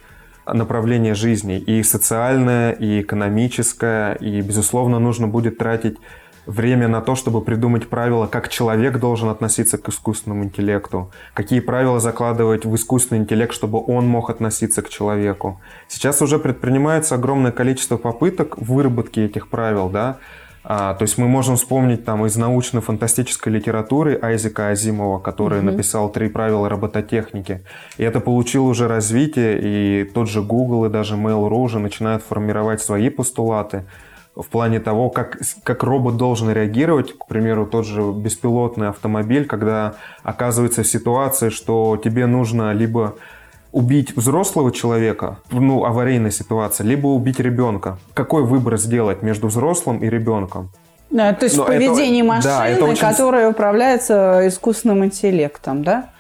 направления 0.47 1.15
жизни, 1.15 1.59
и 1.59 1.83
социальное, 1.83 2.73
и 2.73 3.03
экономическое, 3.03 4.15
и, 4.15 4.41
безусловно, 4.41 4.99
нужно 4.99 5.29
будет 5.29 5.59
тратить 5.59 5.99
время 6.47 6.89
на 6.89 7.01
то, 7.01 7.15
чтобы 7.15 7.41
придумать 7.41 7.89
правила, 7.89 8.27
как 8.27 8.49
человек 8.49 8.99
должен 8.99 9.29
относиться 9.29 9.79
к 9.79 9.89
искусственному 9.89 10.45
интеллекту, 10.45 11.11
какие 11.35 11.61
правила 11.61 12.01
закладывать 12.01 12.65
в 12.65 12.75
искусственный 12.75 13.21
интеллект, 13.21 13.53
чтобы 13.53 13.83
он 13.85 14.09
мог 14.09 14.31
относиться 14.31 14.83
к 14.83 14.89
человеку. 14.89 15.61
Сейчас 15.89 16.21
уже 16.21 16.39
предпринимается 16.39 17.15
огромное 17.15 17.53
количество 17.53 17.97
попыток 17.97 18.59
выработки 18.59 19.21
этих 19.21 19.49
правил, 19.49 19.89
да, 19.89 20.19
а, 20.65 20.95
то 20.95 21.03
есть 21.03 21.19
мы 21.19 21.27
можем 21.27 21.57
вспомнить 21.57 22.05
там 22.05 22.25
из 22.25 22.37
научно-фантастической 22.37 23.53
литературы 23.53 24.19
Айзека 24.21 24.69
Азимова, 24.69 25.19
который 25.19 25.61
mm-hmm. 25.61 25.73
написал 25.73 26.09
«Три 26.11 26.29
правила 26.29 26.69
робототехники». 26.69 27.63
И 27.99 28.05
это 28.05 28.21
получило 28.21 28.65
уже 28.65 28.87
развитие, 28.87 29.59
и 29.61 30.05
тот 30.05 30.29
же 30.29 30.43
Google 30.43 30.87
и 30.87 30.89
даже 30.89 31.17
Mail.ru 31.17 31.57
уже 31.57 31.79
начинают 31.79 32.23
формировать 32.23 32.81
свои 32.81 33.11
постулаты 33.11 33.85
в 34.35 34.47
плане 34.49 34.81
того, 34.81 35.11
как, 35.11 35.39
как 35.63 35.83
робот 35.83 36.17
должен 36.17 36.51
реагировать, 36.51 37.13
к 37.19 37.27
примеру, 37.27 37.67
тот 37.67 37.87
же 37.87 38.13
беспилотный 38.13 38.89
автомобиль, 38.89 39.47
когда 39.47 39.95
оказывается 40.23 40.83
в 40.83 40.87
ситуации, 40.87 41.51
что 41.51 42.01
тебе 42.03 42.27
нужно 42.27 42.73
либо 42.73 43.17
убить 43.73 44.15
взрослого 44.15 44.71
человека, 44.71 45.39
ну, 45.51 45.85
аварийная 45.85 46.31
ситуация, 46.31 46.87
либо 46.87 47.09
убить 47.09 47.41
ребенка. 47.41 47.99
Какой 48.15 48.45
выбор 48.45 48.77
сделать 48.77 49.23
между 49.23 49.49
взрослым 49.49 49.99
и 49.99 50.09
ребенком? 50.09 50.71
Да, 51.11 51.33
то 51.33 51.45
есть 51.45 51.57
Но 51.57 51.65
поведение 51.65 52.21
это, 52.21 52.29
машины, 52.29 52.55
да, 52.55 52.69
это 52.69 52.85
очень... 52.85 53.01
которая 53.01 53.51
управляется 53.51 54.47
искусственным 54.47 55.05
интеллектом, 55.05 55.83
да? 55.85 56.11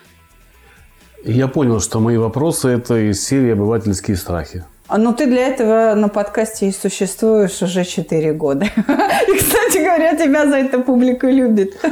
Я 1.25 1.47
понял, 1.49 1.81
что 1.81 2.01
мои 2.01 2.17
вопросы– 2.17 2.69
это 2.71 3.11
из 3.11 3.25
серии 3.25 3.53
«Обывательские 3.53 4.17
страхи». 4.17 4.65
А, 4.89 4.99
ну, 4.99 5.15
ты 5.15 5.27
для 5.27 5.47
этого 5.47 5.95
на 5.95 6.09
подкасте 6.09 6.69
и 6.69 6.73
существуешь 6.73 7.63
уже 7.63 7.85
4 7.85 8.33
года. 8.33 8.65
И, 9.29 9.39
кстати 9.39 9.79
говоря, 9.79 10.17
тебя 10.17 10.47
за 10.49 10.57
это 10.57 10.81
публика 10.81 11.31
любит. 11.31 11.75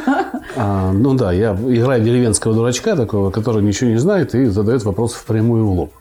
А, 0.56 0.90
ну 0.92 1.14
да, 1.14 1.32
я 1.32 1.52
играю 1.52 2.02
деревенского 2.02 2.52
дурачка 2.54 2.96
такого, 2.96 3.30
который 3.30 3.62
ничего 3.62 3.90
не 3.90 3.98
знает 3.98 4.34
и 4.34 4.46
задает 4.46 4.82
вопрос 4.82 5.14
прямую 5.14 5.64
в 5.64 5.72
лоб. 5.72 5.92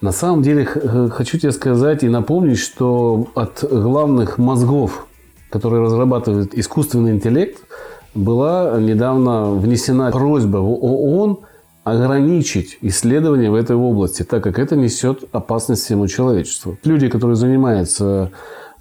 На 0.00 0.12
самом 0.12 0.42
деле, 0.42 0.64
хочу 0.64 1.36
тебе 1.36 1.50
сказать 1.50 2.04
и 2.04 2.08
напомнить, 2.08 2.60
что 2.60 3.26
от 3.34 3.64
главных 3.68 4.38
мозгов, 4.38 5.08
которые 5.50 5.82
разрабатывают 5.82 6.54
искусственный 6.54 7.10
интеллект, 7.10 7.58
была 8.14 8.78
недавно 8.78 9.50
внесена 9.50 10.12
просьба 10.12 10.58
в 10.58 10.84
ООН– 10.84 11.40
ограничить 11.90 12.78
исследования 12.82 13.50
в 13.50 13.54
этой 13.54 13.76
области, 13.76 14.22
так 14.22 14.42
как 14.42 14.58
это 14.58 14.76
несет 14.76 15.24
опасность 15.32 15.84
всему 15.84 16.06
человечеству. 16.06 16.76
Люди, 16.84 17.08
которые 17.08 17.36
занимаются 17.36 18.30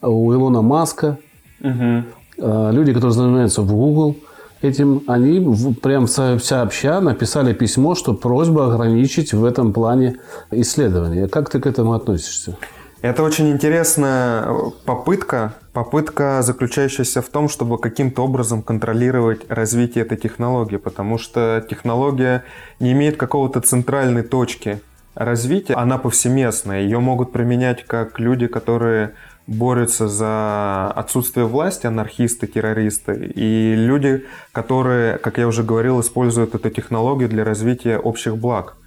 у 0.01 0.33
Илона 0.33 0.61
Маска, 0.61 1.17
угу. 1.61 2.03
люди, 2.37 2.93
которые 2.93 3.13
занимаются 3.13 3.61
в 3.61 3.71
Google 3.71 4.15
этим, 4.61 5.03
они 5.07 5.73
прям 5.81 6.07
сообща 6.07 6.99
написали 7.01 7.53
письмо, 7.53 7.95
что 7.95 8.13
просьба 8.13 8.73
ограничить 8.73 9.33
в 9.33 9.45
этом 9.45 9.73
плане 9.73 10.17
исследования. 10.51 11.27
Как 11.27 11.49
ты 11.49 11.59
к 11.59 11.67
этому 11.67 11.93
относишься? 11.93 12.57
Это 13.01 13.21
очень 13.21 13.51
интересная 13.51 14.47
попытка, 14.85 15.53
попытка, 15.77 16.41
заключающаяся 16.41 17.21
в 17.21 17.29
том, 17.29 17.47
чтобы 17.47 17.77
каким-то 17.77 18.23
образом 18.23 18.63
контролировать 18.63 19.41
развитие 19.47 20.05
этой 20.05 20.17
технологии, 20.17 20.77
потому 20.77 21.19
что 21.19 21.63
технология 21.69 22.43
не 22.79 22.93
имеет 22.93 23.17
какого-то 23.17 23.61
центральной 23.61 24.23
точки 24.23 24.81
развития, 25.13 25.75
она 25.75 25.99
повсеместная. 25.99 26.81
Ее 26.81 26.97
могут 26.99 27.31
применять 27.31 27.85
как 27.85 28.19
люди, 28.19 28.47
которые 28.47 29.13
борются 29.45 30.07
за 30.07 30.91
отсутствие 30.95 31.45
власти, 31.45 31.85
анархисты, 31.85 32.47
террористы, 32.47 33.31
и 33.35 33.75
люди, 33.75 34.25
которые, 34.53 35.19
как 35.19 35.37
я 35.37 35.47
уже 35.47 35.61
говорил, 35.61 36.01
используют 36.01 36.55
эту 36.55 36.71
технологию 36.71 37.29
для 37.29 37.43
развития 37.43 37.99
общих 37.99 38.35
благ. 38.35 38.77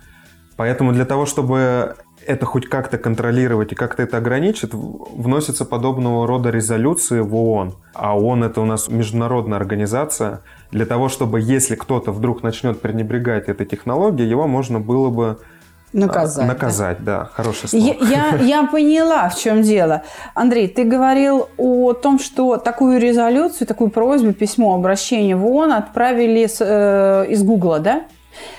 Поэтому 0.57 0.92
для 0.92 1.05
того, 1.05 1.24
чтобы 1.24 1.94
это 2.26 2.46
хоть 2.46 2.68
как-то 2.68 2.98
контролировать 2.98 3.72
и 3.72 3.74
как-то 3.74 4.02
это 4.02 4.18
ограничить, 4.18 4.70
вносятся 4.72 5.64
подобного 5.64 6.26
рода 6.26 6.50
резолюции 6.50 7.20
в 7.20 7.35
ООН. 7.35 7.74
А 7.94 8.16
ООН 8.16 8.44
это 8.44 8.61
у 8.61 8.64
нас 8.64 8.88
международная 8.88 9.59
организация. 9.59 10.40
Для 10.70 10.87
того, 10.87 11.09
чтобы 11.09 11.40
если 11.40 11.74
кто-то 11.74 12.12
вдруг 12.12 12.42
начнет 12.42 12.80
пренебрегать 12.80 13.48
этой 13.48 13.66
технологией, 13.66 14.28
его 14.28 14.46
можно 14.46 14.80
было 14.80 15.11
бы 15.11 15.38
Наказать. 15.92 16.46
Наказать, 16.46 17.04
да, 17.04 17.18
да 17.18 17.24
хорошее 17.24 17.68
слово. 17.68 17.83
Я, 17.83 17.94
я, 17.94 18.37
я 18.37 18.66
поняла, 18.70 19.28
в 19.28 19.37
чем 19.37 19.62
дело. 19.62 20.02
Андрей, 20.35 20.68
ты 20.68 20.85
говорил 20.85 21.48
о 21.56 21.94
том, 21.94 22.20
что 22.20 22.59
такую 22.59 23.00
резолюцию, 23.00 23.66
такую 23.66 23.90
просьбу, 23.90 24.33
письмо, 24.33 24.76
обращение 24.76 25.35
в 25.35 25.44
ООН 25.44 25.72
отправили 25.72 26.46
с, 26.46 26.59
э, 26.61 27.26
из 27.30 27.42
Гугла, 27.42 27.80
да? 27.80 28.04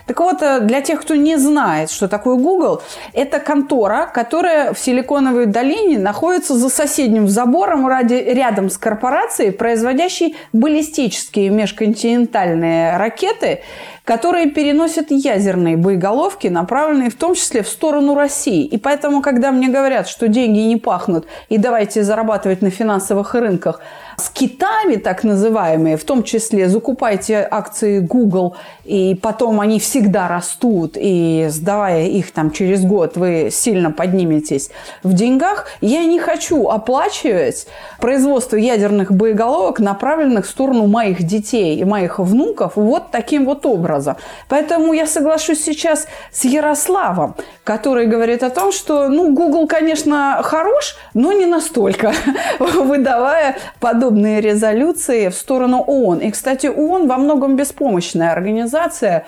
Так 0.05 0.19
вот, 0.19 0.41
э, 0.41 0.60
для 0.62 0.81
тех, 0.81 1.01
кто 1.01 1.15
не 1.15 1.38
знает, 1.38 1.89
что 1.89 2.07
такое 2.07 2.36
Google, 2.36 2.81
это 3.13 3.39
контора, 3.39 4.10
которая 4.13 4.73
в 4.73 4.79
Силиконовой 4.79 5.45
долине 5.45 5.99
находится 5.99 6.55
за 6.55 6.69
соседним 6.69 7.27
забором 7.27 7.88
ради, 7.88 8.13
рядом 8.13 8.69
с 8.69 8.77
корпорацией, 8.77 9.51
производящей 9.51 10.36
баллистические 10.53 11.49
межконтинентальные 11.49 12.97
ракеты, 12.97 13.62
которые 14.06 14.50
переносят 14.50 15.12
ядерные 15.12 15.78
боеголовки, 15.78 16.48
направленные 16.48 17.10
в 17.10 17.16
том 17.16 17.36
числе 17.36 17.62
в 17.62 17.68
сторону 17.68 18.16
России. 18.16 18.66
И 18.66 18.78
поэтому, 18.78 19.22
когда 19.22 19.52
мне 19.52 19.70
говорят, 19.70 20.08
что 20.08 20.28
деньги 20.28 20.60
не 20.60 20.78
пахнут, 20.78 21.26
и 21.50 21.58
давайте 21.58 22.04
зарабатывать 22.04 22.62
на 22.62 22.72
финансовых 22.72 23.36
рынках 23.36 23.80
с 24.18 24.30
китами, 24.30 24.96
так 24.96 25.24
называемые, 25.24 25.98
в 25.98 26.04
том 26.04 26.24
числе 26.24 26.68
закупайте 26.68 27.48
акции 27.50 28.00
Google, 28.00 28.56
и 28.84 29.16
потом 29.16 29.60
они 29.60 29.80
всегда 29.80 30.28
растут, 30.28 30.94
и 30.96 31.48
сдавая 31.50 32.06
их 32.06 32.32
там 32.32 32.52
через 32.52 32.84
год, 32.84 33.18
вы 33.18 33.50
сильно 33.52 33.92
подниметесь 33.92 34.70
в 35.04 35.14
деньгах, 35.14 35.68
я 35.82 36.04
не 36.06 36.20
хочу 36.20 36.68
оплачивать 36.68 37.68
производство 38.00 38.58
ядерных 38.58 39.12
боеголовок, 39.12 39.80
направленных 39.80 40.46
в 40.46 40.50
сторону 40.50 40.88
моих 40.88 41.24
детей 41.24 41.78
и 41.78 41.84
моих 41.84 42.20
внуков 42.20 42.74
вот 42.76 43.12
таким 43.12 43.46
вот 43.46 43.66
образом 43.66 43.90
образа. 43.91 44.17
Поэтому 44.47 44.93
я 44.93 45.08
соглашусь 45.08 45.63
сейчас 45.63 46.08
с 46.32 46.45
Ярославом, 46.45 47.36
который 47.63 48.08
говорит 48.08 48.43
о 48.43 48.49
том, 48.49 48.71
что, 48.71 49.10
ну, 49.10 49.34
Google, 49.34 49.67
конечно, 49.67 50.41
хорош, 50.43 50.95
но 51.13 51.34
не 51.34 51.45
настолько, 51.45 52.13
выдавая 52.60 53.58
подобные 53.80 54.41
резолюции 54.41 55.30
в 55.30 55.36
сторону 55.36 55.84
ООН. 55.88 56.19
И, 56.19 56.32
кстати, 56.32 56.67
ООН 56.67 57.08
во 57.08 57.17
многом 57.17 57.56
беспомощная 57.56 58.32
организация. 58.32 59.25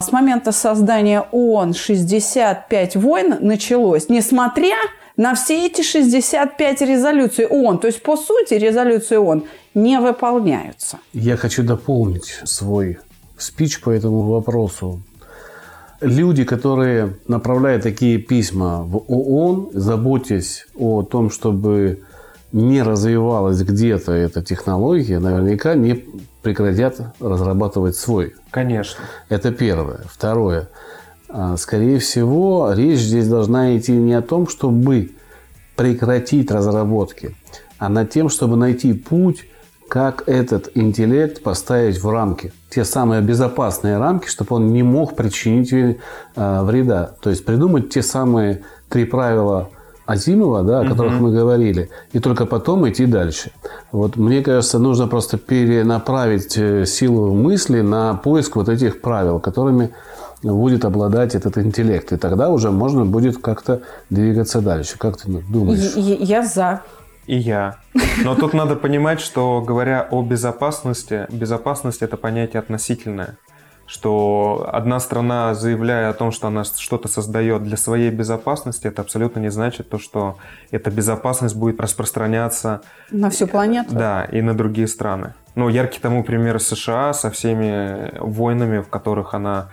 С 0.00 0.12
момента 0.12 0.52
создания 0.52 1.24
ООН 1.32 1.74
65 1.74 2.96
войн 2.96 3.36
началось, 3.40 4.08
несмотря 4.08 4.76
на 5.16 5.34
все 5.34 5.66
эти 5.66 5.82
65 5.82 6.80
резолюций 6.82 7.46
ООН. 7.46 7.78
То 7.78 7.86
есть, 7.86 8.02
по 8.02 8.16
сути, 8.16 8.54
резолюции 8.54 9.16
ООН 9.16 9.44
не 9.74 9.98
выполняются. 9.98 10.98
Я 11.12 11.36
хочу 11.36 11.62
дополнить 11.62 12.40
свой 12.44 12.98
спич 13.36 13.80
по 13.80 13.90
этому 13.90 14.22
вопросу. 14.22 15.02
Люди, 16.00 16.44
которые 16.44 17.16
направляют 17.28 17.82
такие 17.82 18.18
письма 18.18 18.82
в 18.82 18.96
ООН, 19.08 19.70
заботясь 19.72 20.66
о 20.76 21.02
том, 21.02 21.30
чтобы 21.30 22.02
не 22.52 22.82
развивалась 22.82 23.62
где-то 23.62 24.12
эта 24.12 24.42
технология, 24.42 25.18
наверняка 25.18 25.74
не 25.74 26.04
прекратят 26.42 27.00
разрабатывать 27.18 27.96
свой. 27.96 28.34
Конечно. 28.50 29.02
Это 29.28 29.50
первое. 29.50 30.02
Второе. 30.08 30.68
А, 31.28 31.56
скорее 31.56 31.98
всего, 31.98 32.70
речь 32.72 33.00
здесь 33.00 33.26
должна 33.26 33.76
идти 33.76 33.92
не 33.92 34.14
о 34.14 34.22
том, 34.22 34.46
чтобы 34.46 35.10
прекратить 35.74 36.50
разработки, 36.50 37.34
а 37.78 37.88
над 37.88 38.10
тем, 38.10 38.28
чтобы 38.28 38.56
найти 38.56 38.92
путь 38.92 39.46
как 39.88 40.28
этот 40.28 40.70
интеллект 40.74 41.42
поставить 41.42 42.02
в 42.02 42.10
рамки. 42.10 42.52
Те 42.70 42.84
самые 42.84 43.22
безопасные 43.22 43.98
рамки, 43.98 44.28
чтобы 44.28 44.56
он 44.56 44.72
не 44.72 44.82
мог 44.82 45.14
причинить 45.14 45.72
э, 45.72 45.96
вреда. 46.34 47.12
То 47.20 47.30
есть 47.30 47.44
придумать 47.44 47.90
те 47.90 48.02
самые 48.02 48.62
три 48.88 49.04
правила 49.04 49.70
Азимова, 50.06 50.62
да, 50.62 50.80
о 50.80 50.88
которых 50.88 51.14
угу. 51.14 51.24
мы 51.24 51.32
говорили, 51.32 51.88
и 52.12 52.18
только 52.18 52.44
потом 52.44 52.88
идти 52.88 53.06
дальше. 53.06 53.52
Вот 53.90 54.16
мне 54.16 54.42
кажется, 54.42 54.78
нужно 54.78 55.06
просто 55.06 55.38
перенаправить 55.38 56.58
э, 56.58 56.84
силу 56.84 57.32
мысли 57.34 57.80
на 57.80 58.14
поиск 58.14 58.56
вот 58.56 58.68
этих 58.68 59.00
правил, 59.00 59.40
которыми 59.40 59.90
будет 60.42 60.84
обладать 60.84 61.34
этот 61.34 61.56
интеллект. 61.56 62.12
И 62.12 62.16
тогда 62.16 62.50
уже 62.50 62.70
можно 62.70 63.06
будет 63.06 63.38
как-то 63.38 63.80
двигаться 64.10 64.60
дальше. 64.60 64.98
Как 64.98 65.16
ты 65.16 65.30
думаешь? 65.30 65.94
Я, 65.96 66.16
я 66.16 66.42
за. 66.42 66.82
И 67.26 67.36
я. 67.36 67.76
Но 68.22 68.34
тут 68.34 68.54
надо 68.54 68.76
понимать, 68.76 69.20
что 69.20 69.60
говоря 69.60 70.06
о 70.10 70.22
безопасности, 70.22 71.26
безопасность 71.30 72.02
это 72.02 72.16
понятие 72.16 72.60
относительное. 72.60 73.36
Что 73.86 74.70
одна 74.72 74.98
страна, 74.98 75.54
заявляя 75.54 76.08
о 76.08 76.14
том, 76.14 76.32
что 76.32 76.48
она 76.48 76.64
что-то 76.64 77.06
создает 77.08 77.64
для 77.64 77.76
своей 77.76 78.10
безопасности, 78.10 78.86
это 78.86 79.02
абсолютно 79.02 79.40
не 79.40 79.50
значит 79.50 79.90
то, 79.90 79.98
что 79.98 80.38
эта 80.70 80.90
безопасность 80.90 81.54
будет 81.54 81.80
распространяться 81.80 82.80
на 83.10 83.28
всю 83.28 83.46
планету. 83.46 83.94
Да, 83.94 84.24
и 84.24 84.40
на 84.40 84.54
другие 84.54 84.88
страны. 84.88 85.34
Ну, 85.54 85.68
яркий 85.68 86.00
тому 86.00 86.24
пример 86.24 86.60
США 86.60 87.12
со 87.12 87.30
всеми 87.30 88.18
войнами, 88.18 88.78
в 88.78 88.88
которых 88.88 89.34
она 89.34 89.68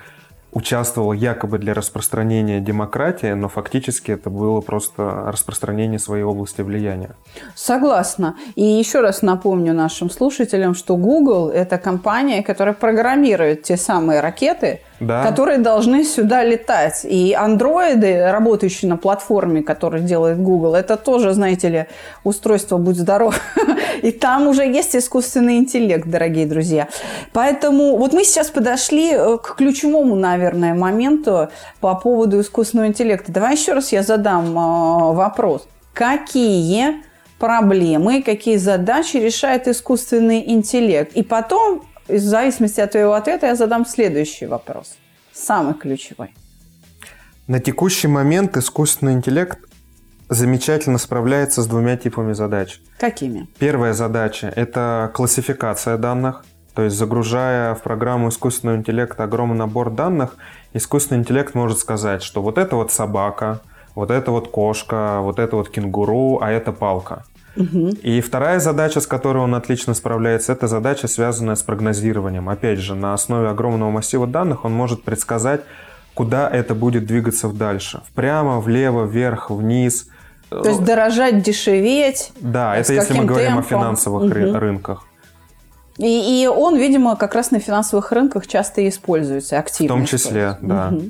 участвовал 0.54 1.14
якобы 1.14 1.58
для 1.60 1.74
распространения 1.74 2.60
демократии, 2.60 3.34
но 3.34 3.48
фактически 3.48 4.12
это 4.12 4.30
было 4.30 4.62
просто 4.62 5.24
распространение 5.28 6.00
своей 6.00 6.24
области 6.24 6.62
влияния. 6.62 7.12
Согласна. 7.56 8.36
И 8.56 8.64
еще 8.64 9.00
раз 9.00 9.22
напомню 9.22 9.74
нашим 9.74 10.10
слушателям, 10.10 10.76
что 10.76 10.98
Google– 10.98 11.50
это 11.54 11.78
компания, 11.78 12.44
которая 12.44 12.74
программирует 12.74 13.64
те 13.64 13.78
самые 13.78 14.20
ракеты, 14.20 14.82
да. 15.00 15.24
которые 15.24 15.58
должны 15.58 16.04
сюда 16.04 16.44
летать. 16.44 17.06
И 17.06 17.34
андроиды, 17.34 18.30
работающие 18.32 18.90
на 18.90 18.98
платформе, 18.98 19.64
которую 19.64 20.04
делает 20.04 20.40
Google, 20.40 20.76
это 20.76 20.98
тоже, 20.98 21.34
знаете 21.34 21.70
ли, 21.70 21.86
устройство 22.24 22.78
«Будь 22.78 22.98
здоров». 22.98 23.40
И 24.02 24.12
там 24.12 24.48
уже 24.48 24.64
есть 24.64 24.96
искусственный 24.96 25.58
интеллект, 25.58 26.08
дорогие 26.08 26.46
друзья. 26.46 26.88
Поэтому 27.34 27.98
вот 27.98 28.14
мы 28.14 28.24
сейчас 28.24 28.50
подошли 28.50 29.12
э, 29.12 29.38
к 29.38 29.56
ключевому, 29.56 30.16
наверное, 30.16 30.74
моменту 30.74 31.50
по 31.80 31.96
поводу 31.96 32.42
искусственного 32.42 32.88
интеллекта. 32.88 33.32
Давай 33.32 33.56
еще 33.56 33.74
раз 33.74 33.92
я 33.92 34.04
задам 34.04 34.50
э, 34.58 35.14
вопрос. 35.14 35.68
Какие 35.94 37.04
проблемы, 37.38 38.22
какие 38.24 38.58
задачи 38.58 39.18
решает 39.18 39.68
искусственный 39.68 40.52
интеллект? 40.52 41.14
И 41.14 41.24
потом 41.24 41.84
в 42.08 42.18
зависимости 42.18 42.82
от 42.82 42.92
твоего 42.92 43.14
ответа 43.14 43.48
я 43.48 43.56
задам 43.56 43.86
следующий 43.86 44.46
вопрос. 44.46 44.96
Самый 45.34 45.76
ключевой. 45.76 46.34
На 47.48 47.60
текущий 47.60 48.08
момент 48.08 48.58
искусственный 48.58 49.14
интеллект 49.14 49.60
замечательно 50.32 50.98
справляется 50.98 51.62
с 51.62 51.68
двумя 51.68 51.98
типами 51.98 52.32
задач. 52.32 52.80
Какими? 52.98 53.50
Первая 53.60 53.92
задача– 53.92 54.52
это 54.56 55.12
классификация 55.14 55.98
данных. 55.98 56.46
То 56.74 56.84
есть, 56.84 56.96
загружая 56.96 57.76
в 57.76 57.82
программу 57.82 58.30
искусственного 58.30 58.78
интеллекта 58.78 59.26
огромный 59.26 59.58
набор 59.58 59.90
данных, 59.90 60.38
искусственный 60.72 61.20
интеллект 61.20 61.54
может 61.54 61.80
сказать, 61.80 62.24
что 62.24 62.42
вот 62.42 62.58
это 62.58 62.78
вот 62.78 62.94
собака, 62.94 63.60
вот 63.94 64.10
это 64.10 64.32
вот 64.32 64.48
кошка, 64.48 65.20
вот 65.20 65.38
это 65.38 65.58
вот 65.58 65.70
кенгуру, 65.70 66.40
а 66.42 66.50
это 66.50 66.72
палка. 66.72 67.26
И 67.58 68.22
вторая 68.22 68.62
задача, 68.62 69.02
с 69.02 69.08
которой 69.08 69.40
он 69.40 69.54
отлично 69.54 69.94
справляется, 69.94 70.54
это 70.54 70.70
задача, 70.70 71.10
связанная 71.10 71.56
с 71.56 71.64
прогнозированием. 71.64 72.48
Опять 72.48 72.80
же, 72.80 72.96
на 72.96 73.14
основе 73.14 73.50
огромного 73.50 73.92
массива 73.92 74.26
данных 74.26 74.64
он 74.64 74.72
может 74.72 75.04
предсказать, 75.04 75.60
куда 76.14 76.50
это 76.50 76.74
будет 76.74 77.06
двигаться 77.06 77.50
дальше. 77.50 78.02
Впрямо, 78.10 78.62
влево, 78.62 79.04
вверх, 79.04 79.50
вниз. 79.50 80.08
То 80.52 80.68
есть 80.68 80.84
дорожать, 80.84 81.42
дешеветь. 81.42 82.34
Да, 82.42 82.76
это 82.76 82.94
если 82.94 83.14
мы 83.14 83.24
говорим 83.24 83.54
темпом. 83.54 83.66
о 83.66 83.70
финансовых 83.70 84.24
угу. 84.24 84.60
рынках. 84.60 85.06
И, 85.98 86.44
и 86.44 86.48
он, 86.48 86.78
видимо, 86.78 87.16
как 87.16 87.36
раз 87.36 87.52
на 87.52 87.60
финансовых 87.60 88.12
рынках 88.12 88.48
часто 88.48 88.88
используется, 88.88 89.60
активно. 89.60 89.96
В 89.96 89.98
том 90.00 90.06
числе, 90.06 90.58
да. 90.62 90.90
Угу. 90.90 91.10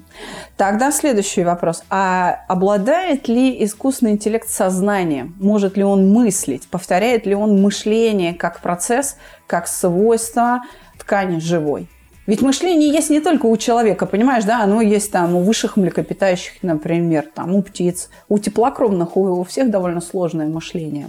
Тогда 0.58 0.92
следующий 0.92 1.44
вопрос. 1.44 1.84
А 1.90 2.42
обладает 2.48 3.28
ли 3.28 3.64
искусственный 3.64 4.12
интеллект 4.12 4.48
сознанием? 4.48 5.36
Может 5.40 5.76
ли 5.76 5.84
он 5.84 6.12
мыслить? 6.12 6.68
Повторяет 6.68 7.26
ли 7.26 7.34
он 7.34 7.62
мышление 7.62 8.36
как 8.36 8.60
процесс, 8.60 9.18
как 9.48 9.68
свойство 9.68 10.62
ткани 11.00 11.40
живой? 11.40 11.90
Ведь 12.28 12.42
мышление 12.42 12.92
есть 12.92 13.10
не 13.10 13.20
только 13.20 13.48
у 13.48 13.58
человека, 13.58 14.06
понимаешь, 14.06 14.44
да, 14.44 14.64
оно 14.64 14.82
есть 14.82 15.12
там 15.12 15.36
у 15.36 15.42
высших 15.42 15.76
млекопитающих, 15.76 16.62
например, 16.62 17.26
там 17.34 17.56
у 17.56 17.64
птиц, 17.64 18.10
у 18.30 18.38
теплокровных, 18.38 19.18
у, 19.18 19.42
у 19.42 19.44
всех 19.44 19.72
довольно 19.72 20.02
сложное 20.02 20.48
мышление. 20.48 21.08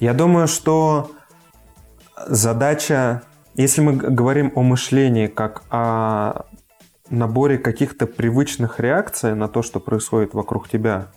Я 0.00 0.14
думаю, 0.14 0.48
что 0.48 1.10
задача, 2.26 3.22
если 3.54 3.82
мы 3.82 3.92
говорим 3.92 4.52
о 4.54 4.62
мышлении 4.62 5.26
как 5.26 5.64
о 5.70 6.46
наборе 7.10 7.58
каких-то 7.58 8.06
привычных 8.06 8.80
реакций 8.80 9.34
на 9.34 9.48
то, 9.48 9.62
что 9.62 9.80
происходит 9.80 10.32
вокруг 10.32 10.68
тебя, 10.68 11.08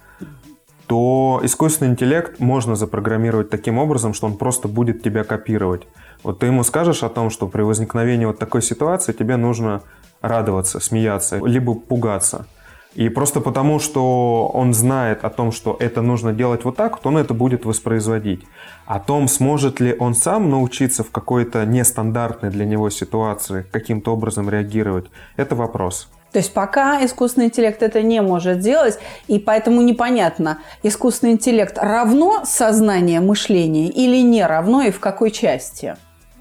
то 0.88 1.40
искусственный 1.44 1.92
интеллект 1.92 2.40
можно 2.40 2.76
запрограммировать 2.76 3.50
таким 3.50 3.78
образом, 3.78 4.14
что 4.14 4.28
он 4.28 4.38
просто 4.38 4.68
будет 4.68 5.04
тебя 5.04 5.24
копировать. 5.24 5.88
Вот 6.24 6.40
ты 6.40 6.48
ему 6.48 6.64
скажешь 6.64 7.04
о 7.04 7.10
том, 7.10 7.30
что 7.30 7.48
при 7.48 7.62
возникновении 7.62 8.26
вот 8.26 8.40
такой 8.40 8.62
ситуации 8.62 9.14
тебе 9.14 9.38
нужно 9.38 9.82
радоваться, 10.22 10.80
смеяться, 10.80 11.38
либо 11.38 11.76
пугаться. 11.76 12.48
И 12.96 13.10
просто 13.10 13.42
потому, 13.42 13.80
что 13.80 14.48
он 14.54 14.74
знает 14.74 15.26
о 15.26 15.30
том, 15.30 15.52
что 15.52 15.76
это 15.80 16.02
нужно 16.02 16.32
делать 16.32 16.64
вот 16.64 16.78
так, 16.78 16.94
вот 16.94 17.06
он 17.06 17.18
это 17.18 17.34
будет 17.34 17.66
воспроизводить. 17.66 18.46
О 18.86 19.00
том, 19.00 19.28
сможет 19.28 19.82
ли 19.82 19.94
он 20.00 20.16
сам 20.16 20.50
научиться 20.50 21.04
в 21.04 21.12
какой-то 21.12 21.66
нестандартной 21.66 22.52
для 22.52 22.66
него 22.66 22.90
ситуации 22.90 23.66
каким-то 23.72 24.14
образом 24.14 24.50
реагировать, 24.50 25.08
это 25.36 25.56
вопрос. 25.56 26.10
То 26.36 26.40
есть 26.40 26.54
пока 26.54 27.02
искусственный 27.06 27.46
интеллект 27.46 27.82
это 27.82 28.02
не 28.02 28.22
может 28.22 28.60
делать, 28.60 29.00
и 29.28 29.40
поэтому 29.40 29.82
непонятно, 29.82 30.58
искусственный 30.84 31.32
интеллект 31.32 31.78
равно 31.78 32.42
сознание 32.44 33.22
мышления 33.22 33.88
или 33.88 34.22
не 34.22 34.46
равно, 34.46 34.82
и 34.82 34.92
в 34.92 35.00
какой 35.00 35.32
части. 35.32 35.96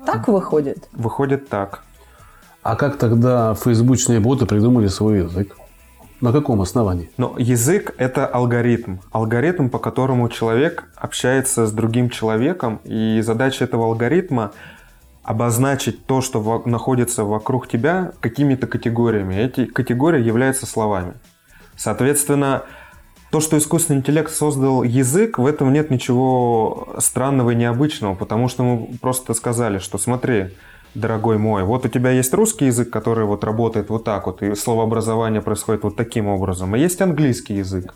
Так 0.04 0.26
выходит? 0.26 0.88
Выходит 0.90 1.48
так. 1.48 1.84
А 2.64 2.74
как 2.74 2.98
тогда 2.98 3.54
фейсбучные 3.54 4.18
боты 4.18 4.46
придумали 4.46 4.88
свой 4.88 5.18
язык? 5.18 5.56
На 6.20 6.32
каком 6.32 6.60
основании? 6.60 7.08
Но 7.16 7.36
язык– 7.38 7.94
это 7.96 8.26
алгоритм. 8.26 8.96
Алгоритм, 9.12 9.68
по 9.68 9.78
которому 9.78 10.28
человек 10.28 10.88
общается 10.96 11.68
с 11.68 11.70
другим 11.70 12.10
человеком. 12.10 12.80
И 12.82 13.20
задача 13.22 13.62
этого 13.62 13.84
алгоритма– 13.84 14.50
обозначить 15.24 16.06
то, 16.06 16.20
что 16.20 16.40
во- 16.40 16.62
находится 16.68 17.24
вокруг 17.24 17.66
тебя, 17.66 18.12
какими-то 18.20 18.66
категориями. 18.66 19.34
Эти 19.34 19.64
категории 19.64 20.22
являются 20.22 20.66
словами. 20.66 21.14
Соответственно, 21.76 22.62
то, 23.30 23.40
что 23.40 23.58
искусственный 23.58 23.98
интеллект 23.98 24.30
создал 24.30 24.84
язык, 24.84 25.38
в 25.38 25.46
этом 25.46 25.72
нет 25.72 25.90
ничего 25.90 26.94
странного 26.98 27.50
и 27.50 27.56
необычного, 27.56 28.14
потому 28.14 28.48
что 28.48 28.62
мы 28.62 28.98
просто 29.00 29.34
сказали, 29.34 29.78
что 29.78 29.98
смотри, 29.98 30.50
дорогой 30.94 31.38
мой, 31.38 31.64
вот 31.64 31.84
у 31.84 31.88
тебя 31.88 32.10
есть 32.10 32.32
русский 32.32 32.66
язык, 32.66 32.90
который 32.90 33.24
вот 33.24 33.42
работает 33.42 33.88
вот 33.88 34.04
так 34.04 34.26
вот, 34.26 34.42
и 34.42 34.54
словообразование 34.54 35.42
происходит 35.42 35.82
вот 35.82 35.96
таким 35.96 36.28
образом, 36.28 36.74
а 36.74 36.78
есть 36.78 37.00
английский 37.00 37.54
язык. 37.54 37.94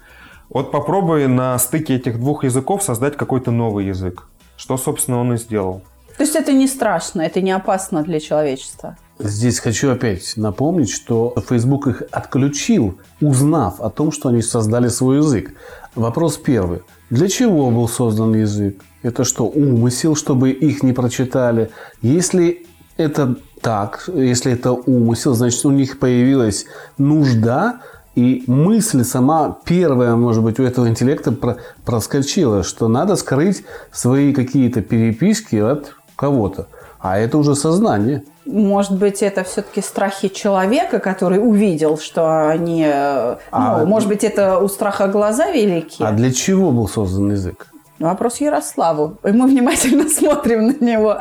Вот 0.49 0.73
попробуй 0.73 1.29
на 1.29 1.59
стыке 1.59 1.97
этих 1.97 2.19
двух 2.19 2.43
языков 2.43 2.83
создать 2.83 3.17
какой-то 3.17 3.51
новый 3.51 3.87
язык. 3.87 4.27
Что, 4.57 4.77
собственно, 4.77 5.21
он 5.21 5.35
и 5.35 5.37
сделал. 5.37 5.83
То 6.19 6.25
есть 6.25 6.35
это 6.35 6.53
не 6.53 6.67
страшно, 6.67 7.23
это 7.23 7.41
не 7.41 7.53
опасно 7.53 8.03
для 8.03 8.19
человечества. 8.19 8.97
Здесь 9.21 9.61
хочу 9.61 9.91
опять 9.91 10.37
напомнить, 10.37 10.91
что 10.91 11.33
Facebook 11.49 11.87
их 11.87 12.03
отключил, 12.11 12.99
узнав 13.21 13.81
о 13.81 13.89
том, 13.89 14.11
что 14.11 14.29
они 14.29 14.43
создали 14.43 14.89
свой 14.89 15.19
язык. 15.19 15.55
Вопрос 15.95 16.37
первый. 16.37 16.81
Для 17.09 17.29
чего 17.29 17.71
был 17.71 17.89
создан 17.89 18.35
язык? 18.35 18.83
Это 19.03 19.23
что, 19.23 19.47
умысел, 19.47 20.17
чтобы 20.17 20.51
их 20.51 20.83
не 20.83 20.93
прочитали? 20.93 21.71
Если 22.03 22.67
это 22.97 23.37
так, 23.61 24.11
если 24.13 24.53
это 24.53 24.73
умысел, 24.73 25.35
значит, 25.35 25.65
у 25.65 25.71
них 25.71 26.01
появилась 26.01 26.67
нужда, 26.99 27.81
и 28.17 28.43
мысль 28.49 29.05
сама 29.05 29.57
первая, 29.65 30.17
может 30.17 30.43
быть, 30.43 30.59
у 30.59 30.65
этого 30.65 30.89
интеллекта 30.89 31.31
про- 31.31 31.59
проскочила, 31.85 32.65
что 32.65 32.89
надо 32.89 33.15
скрыть 33.15 33.63
свои 33.93 34.33
какие-то 34.33 34.81
переписки 34.81 35.55
от 35.55 35.95
кого-то. 36.19 36.67
А 37.01 37.17
это 37.17 37.39
уже 37.39 37.55
сознание. 37.55 38.23
Может 38.45 38.99
быть, 38.99 39.23
это 39.23 39.45
все-таки 39.45 39.81
страхи 39.81 40.29
человека, 40.29 40.99
который 40.99 41.39
увидел, 41.39 41.97
что 41.97 42.49
они... 42.49 42.83
э, 42.85 43.37
А- 43.53 43.79
ну, 43.79 43.87
может 43.87 44.09
быть, 44.09 44.25
это 44.25 44.59
у 44.59 44.69
страха 44.69 45.07
глаза 45.07 45.51
велики? 45.53 46.03
А 46.03 46.11
для 46.13 46.33
чего 46.33 46.73
был 46.73 46.89
создан 46.89 47.31
язык? 47.31 47.69
Вопрос 48.01 48.41
Ярославу. 48.41 49.17
И 49.25 49.31
мы 49.31 49.47
внимательно 49.47 50.09
смотрим 50.19 50.67
на 50.69 50.85
него. 50.85 51.19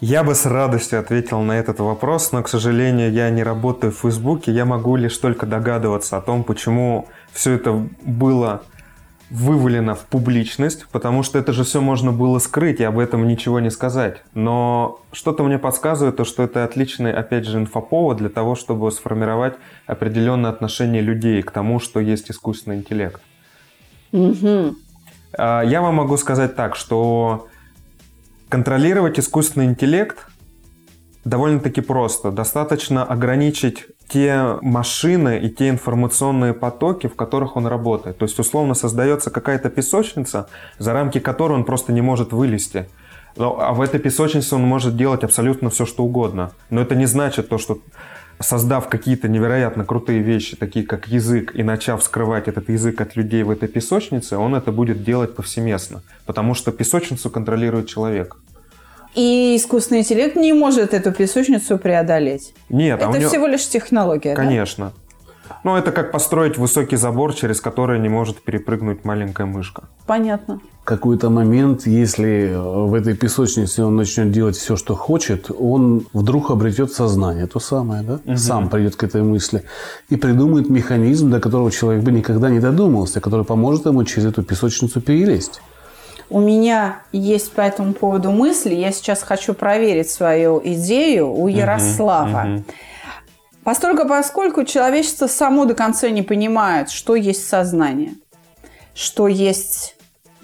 Я 0.00 0.24
бы 0.24 0.34
с 0.34 0.46
радостью 0.46 0.98
ответил 0.98 1.40
на 1.40 1.52
этот 1.52 1.78
вопрос, 1.78 2.32
но, 2.32 2.42
к 2.42 2.48
сожалению, 2.48 3.12
я 3.12 3.30
не 3.30 3.44
работаю 3.44 3.92
в 3.92 3.96
Фейсбуке. 4.00 4.50
Я 4.52 4.64
могу 4.64 4.96
лишь 4.96 5.16
только 5.18 5.46
догадываться 5.46 6.16
о 6.16 6.20
том, 6.20 6.42
почему 6.42 7.06
все 7.32 7.52
это 7.52 7.72
было 8.02 8.62
вывалено 9.30 9.94
в 9.94 10.04
публичность, 10.04 10.86
потому 10.92 11.22
что 11.22 11.38
это 11.38 11.52
же 11.52 11.64
все 11.64 11.80
можно 11.80 12.12
было 12.12 12.38
скрыть 12.38 12.80
и 12.80 12.84
об 12.84 12.98
этом 12.98 13.26
ничего 13.26 13.58
не 13.60 13.70
сказать. 13.70 14.22
Но 14.34 15.00
что-то 15.12 15.42
мне 15.42 15.58
подсказывает, 15.58 16.16
то, 16.16 16.24
что 16.24 16.42
это 16.42 16.64
отличный, 16.64 17.12
опять 17.12 17.46
же, 17.46 17.58
инфоповод 17.58 18.18
для 18.18 18.28
того, 18.28 18.54
чтобы 18.54 18.90
сформировать 18.92 19.54
определенное 19.86 20.50
отношение 20.50 21.02
людей 21.02 21.42
к 21.42 21.50
тому, 21.50 21.80
что 21.80 22.00
есть 22.00 22.30
искусственный 22.30 22.76
интеллект. 22.76 23.20
А, 25.36 25.62
Я 25.62 25.80
вам 25.80 25.96
могу 25.96 26.16
сказать 26.16 26.54
так, 26.54 26.76
что 26.76 27.48
контролировать 28.48 29.18
искусственный 29.18 29.66
интеллект 29.66 30.28
довольно-таки 31.24 31.80
просто. 31.80 32.30
Достаточно 32.30 33.04
ограничить 33.04 33.86
те 34.08 34.58
машины 34.62 35.38
и 35.38 35.48
те 35.48 35.68
информационные 35.68 36.54
потоки, 36.54 37.06
в 37.06 37.16
которых 37.16 37.56
он 37.56 37.66
работает. 37.66 38.18
То 38.18 38.24
есть, 38.24 38.38
условно, 38.38 38.74
создается 38.74 39.30
какая-то 39.30 39.70
песочница, 39.70 40.48
за 40.78 40.92
рамки 40.92 41.18
которой 41.18 41.52
он 41.54 41.64
просто 41.64 41.92
не 41.92 42.02
может 42.02 42.32
вылезти. 42.32 42.86
Но- 43.36 43.58
А 43.60 43.72
в 43.72 43.80
этой 43.80 43.98
песочнице 43.98 44.54
он 44.54 44.62
может 44.62 44.96
делать 44.96 45.24
абсолютно 45.24 45.70
все, 45.70 45.86
что 45.86 46.04
угодно. 46.04 46.52
Но 46.70 46.80
это 46.80 46.94
не 46.94 47.06
значит 47.06 47.48
то, 47.48 47.58
что 47.58 47.78
создав 48.40 48.88
какие-то 48.88 49.28
невероятно 49.28 49.84
крутые 49.84 50.20
вещи, 50.20 50.56
такие 50.56 50.86
как 50.86 51.08
язык, 51.08 51.54
и 51.54 51.62
начав 51.62 52.02
скрывать 52.02 52.48
этот 52.48 52.68
язык 52.68 53.00
от 53.00 53.16
людей 53.16 53.42
в 53.42 53.50
этой 53.50 53.68
песочнице, 53.68 54.36
он 54.36 54.54
это 54.54 54.72
будет 54.72 55.02
делать 55.02 55.34
повсеместно. 55.34 56.02
Потому 56.26 56.54
что 56.54 56.72
песочницу 56.72 57.30
контролирует 57.30 57.88
человек. 57.88 58.36
И 59.14 59.56
искусственный 59.56 60.00
интеллект 60.00 60.36
не 60.36 60.52
может 60.52 60.92
эту 60.92 61.12
песочницу 61.12 61.78
преодолеть. 61.78 62.52
Нет, 62.68 63.00
а 63.02 63.06
у 63.06 63.10
это 63.10 63.20
него- 63.20 63.30
всего 63.30 63.46
лишь 63.46 63.66
технология, 63.68 64.34
да? 64.34 64.42
Конечно. 64.42 64.92
Ну, 65.62 65.76
это 65.76 65.92
как 65.92 66.10
построить 66.10 66.58
высокий 66.58 66.96
забор, 66.96 67.34
через 67.34 67.60
который 67.60 67.98
не 67.98 68.08
может 68.08 68.42
перепрыгнуть 68.42 69.04
маленькая 69.04 69.46
мышка. 69.46 69.84
Понятно. 70.06 70.60
В 70.82 70.84
какой-то 70.84 71.30
момент, 71.30 71.86
если 71.86 72.50
э, 72.50 72.58
в 72.58 72.92
этой 72.94 73.14
песочнице 73.14 73.84
он 73.84 73.96
начнет 73.96 74.30
делать 74.30 74.56
все, 74.56 74.76
что 74.76 74.94
хочет, 74.94 75.50
он 75.50 76.06
вдруг 76.12 76.50
обретет 76.50 76.92
сознание, 76.92 77.46
то 77.46 77.60
самое, 77.60 78.02
да? 78.02 78.36
Сам 78.36 78.68
придет 78.68 78.96
к 78.96 79.04
этой 79.04 79.22
мысли 79.22 79.62
и 80.10 80.16
придумает 80.16 80.68
механизм, 80.68 81.30
до 81.30 81.40
которого 81.40 81.70
человек 81.70 82.02
бы 82.02 82.12
никогда 82.12 82.50
не 82.50 82.60
додумался, 82.60 83.20
который 83.20 83.44
поможет 83.44 83.86
ему 83.86 84.04
через 84.04 84.26
эту 84.26 84.42
песочницу 84.42 85.00
перелезть. 85.00 85.60
У 86.34 86.40
меня 86.40 87.02
есть 87.12 87.52
по 87.52 87.60
этому 87.60 87.92
поводу 87.92 88.32
мысли. 88.32 88.74
Я 88.74 88.90
сейчас 88.90 89.22
хочу 89.22 89.54
проверить 89.54 90.10
свою 90.10 90.60
идею 90.64 91.32
у 91.32 91.46
Ярослава. 91.46 92.64
Постольку, 93.62 94.08
поскольку 94.08 94.64
человечество 94.64 95.28
само 95.28 95.64
до 95.64 95.74
конца 95.74 96.10
не 96.10 96.22
понимает, 96.22 96.90
что 96.90 97.14
есть 97.14 97.48
сознание, 97.48 98.14
что 98.96 99.28
есть 99.28 99.94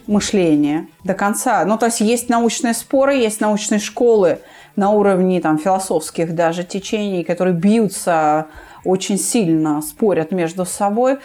мышление 0.06 0.86
до 1.02 1.14
конца. 1.14 1.64
Ну, 1.64 1.76
то 1.76 1.86
есть 1.86 1.98
есть 1.98 2.28
научные 2.28 2.74
споры, 2.74 3.16
есть 3.16 3.40
научные 3.40 3.80
школы 3.80 4.38
на 4.76 4.90
уровне 4.90 5.40
там, 5.40 5.58
философских 5.58 6.36
даже 6.36 6.62
течений, 6.62 7.24
которые 7.24 7.54
бьются 7.54 8.46
очень 8.84 9.18
сильно, 9.18 9.82
спорят 9.82 10.30
между 10.30 10.64
собой, 10.64 11.18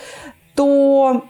то 0.55 1.23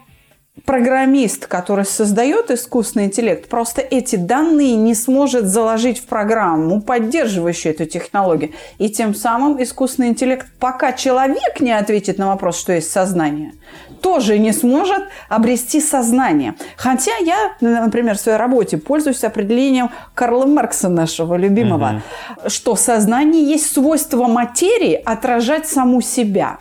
программист, 0.64 1.46
который 1.46 1.84
создает 1.84 2.50
искусственный 2.50 3.06
интеллект, 3.06 3.48
просто 3.48 3.82
эти 3.82 4.16
данные 4.16 4.74
не 4.76 4.94
сможет 4.94 5.46
заложить 5.46 6.00
в 6.00 6.06
программу, 6.06 6.80
поддерживающую 6.80 7.74
эту 7.74 7.84
технологию. 7.84 8.52
И 8.78 8.88
тем 8.88 9.14
самым 9.14 9.62
искусственный 9.62 10.08
интеллект, 10.08 10.46
пока 10.58 10.92
человек 10.92 11.60
не 11.60 11.72
ответит 11.72 12.18
на 12.18 12.28
вопрос, 12.28 12.58
что 12.58 12.72
есть 12.72 12.90
сознание, 12.90 13.52
тоже 14.00 14.38
не 14.38 14.52
сможет 14.52 15.02
обрести 15.28 15.80
сознание. 15.80 16.54
Хотя 16.76 17.16
я, 17.18 17.52
например, 17.60 18.16
в 18.16 18.20
своей 18.20 18.38
работе 18.38 18.78
пользуюсь 18.78 19.24
определением 19.24 19.90
Карла 20.14 20.46
Маркса, 20.46 20.88
нашего 20.88 21.36
любимого, 21.36 22.02
что 22.46 22.76
сознание 22.76 23.42
есть 23.42 23.72
свойство 23.72 24.26
материи 24.26 24.94
отражать 24.94 25.68
саму 25.68 26.00
себя. 26.00 26.58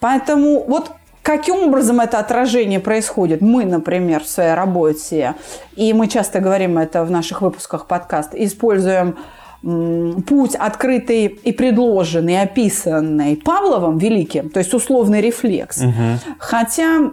Поэтому 0.00 0.64
вот 0.66 0.90
каким 1.22 1.56
образом 1.56 2.00
это 2.00 2.18
отражение 2.18 2.80
происходит? 2.80 3.40
Мы, 3.40 3.64
например, 3.64 4.22
в 4.22 4.28
своей 4.28 4.54
работе, 4.54 5.34
и 5.76 5.92
мы 5.92 6.08
часто 6.08 6.40
говорим 6.40 6.78
это 6.78 7.04
в 7.04 7.10
наших 7.10 7.42
выпусках 7.42 7.86
подкаста, 7.86 8.42
используем 8.44 9.16
путь 9.62 10.56
открытый 10.56 11.26
и 11.26 11.52
предложенный, 11.52 12.42
описанный 12.42 13.36
Павловым 13.36 13.96
Великим, 13.96 14.50
то 14.50 14.58
есть 14.58 14.74
условный 14.74 15.20
рефлекс. 15.20 15.80
Хотя 16.38 17.12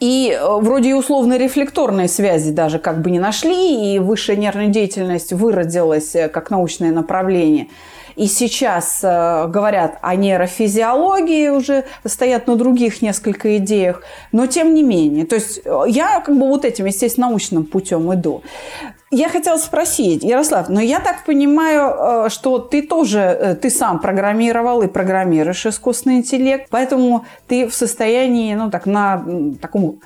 и 0.00 0.36
э, 0.38 0.58
вроде 0.60 0.90
и 0.90 0.92
условно 0.92 1.38
рефлекторные 1.38 2.08
связи 2.08 2.50
даже 2.50 2.78
как 2.78 3.00
бы 3.00 3.10
не 3.10 3.18
нашли, 3.18 3.94
и 3.94 3.98
высшая 3.98 4.36
нервная 4.36 4.68
деятельность 4.68 5.32
выродилась 5.32 6.14
э, 6.14 6.28
как 6.28 6.50
научное 6.50 6.92
направление. 6.92 7.68
И 8.16 8.26
сейчас 8.26 9.00
э, 9.02 9.46
говорят 9.48 9.98
о 10.02 10.14
нейрофизиологии, 10.14 11.48
уже 11.48 11.84
стоят 12.04 12.46
на 12.46 12.56
других 12.56 13.02
несколько 13.02 13.56
идеях. 13.58 14.02
Но 14.32 14.46
тем 14.46 14.74
не 14.74 14.82
менее. 14.82 15.26
То 15.26 15.36
есть 15.36 15.60
э, 15.64 15.84
я 15.88 16.20
как 16.20 16.36
бы 16.36 16.46
вот 16.48 16.64
этим, 16.64 16.86
естественно, 16.86 17.28
научным 17.28 17.64
путем 17.64 18.12
иду. 18.14 18.42
Я 19.10 19.28
хотела 19.28 19.58
спросить, 19.58 20.24
Ярослав, 20.24 20.68
но 20.68 20.80
я 20.80 21.00
так 21.00 21.24
понимаю, 21.24 22.26
э, 22.26 22.28
что 22.30 22.58
ты 22.58 22.82
тоже, 22.82 23.58
ты 23.60 23.70
сам 23.70 23.98
программировал 23.98 24.82
и 24.82 24.86
программируешь 24.86 25.66
искусственный 25.66 26.16
интеллект, 26.16 26.68
поэтому 26.70 27.24
ты 27.48 27.66
в 27.68 27.74
состоянии, 27.74 28.54
ну, 28.54 28.70
так, 28.70 28.86
на 28.86 29.24
таком 29.60 30.00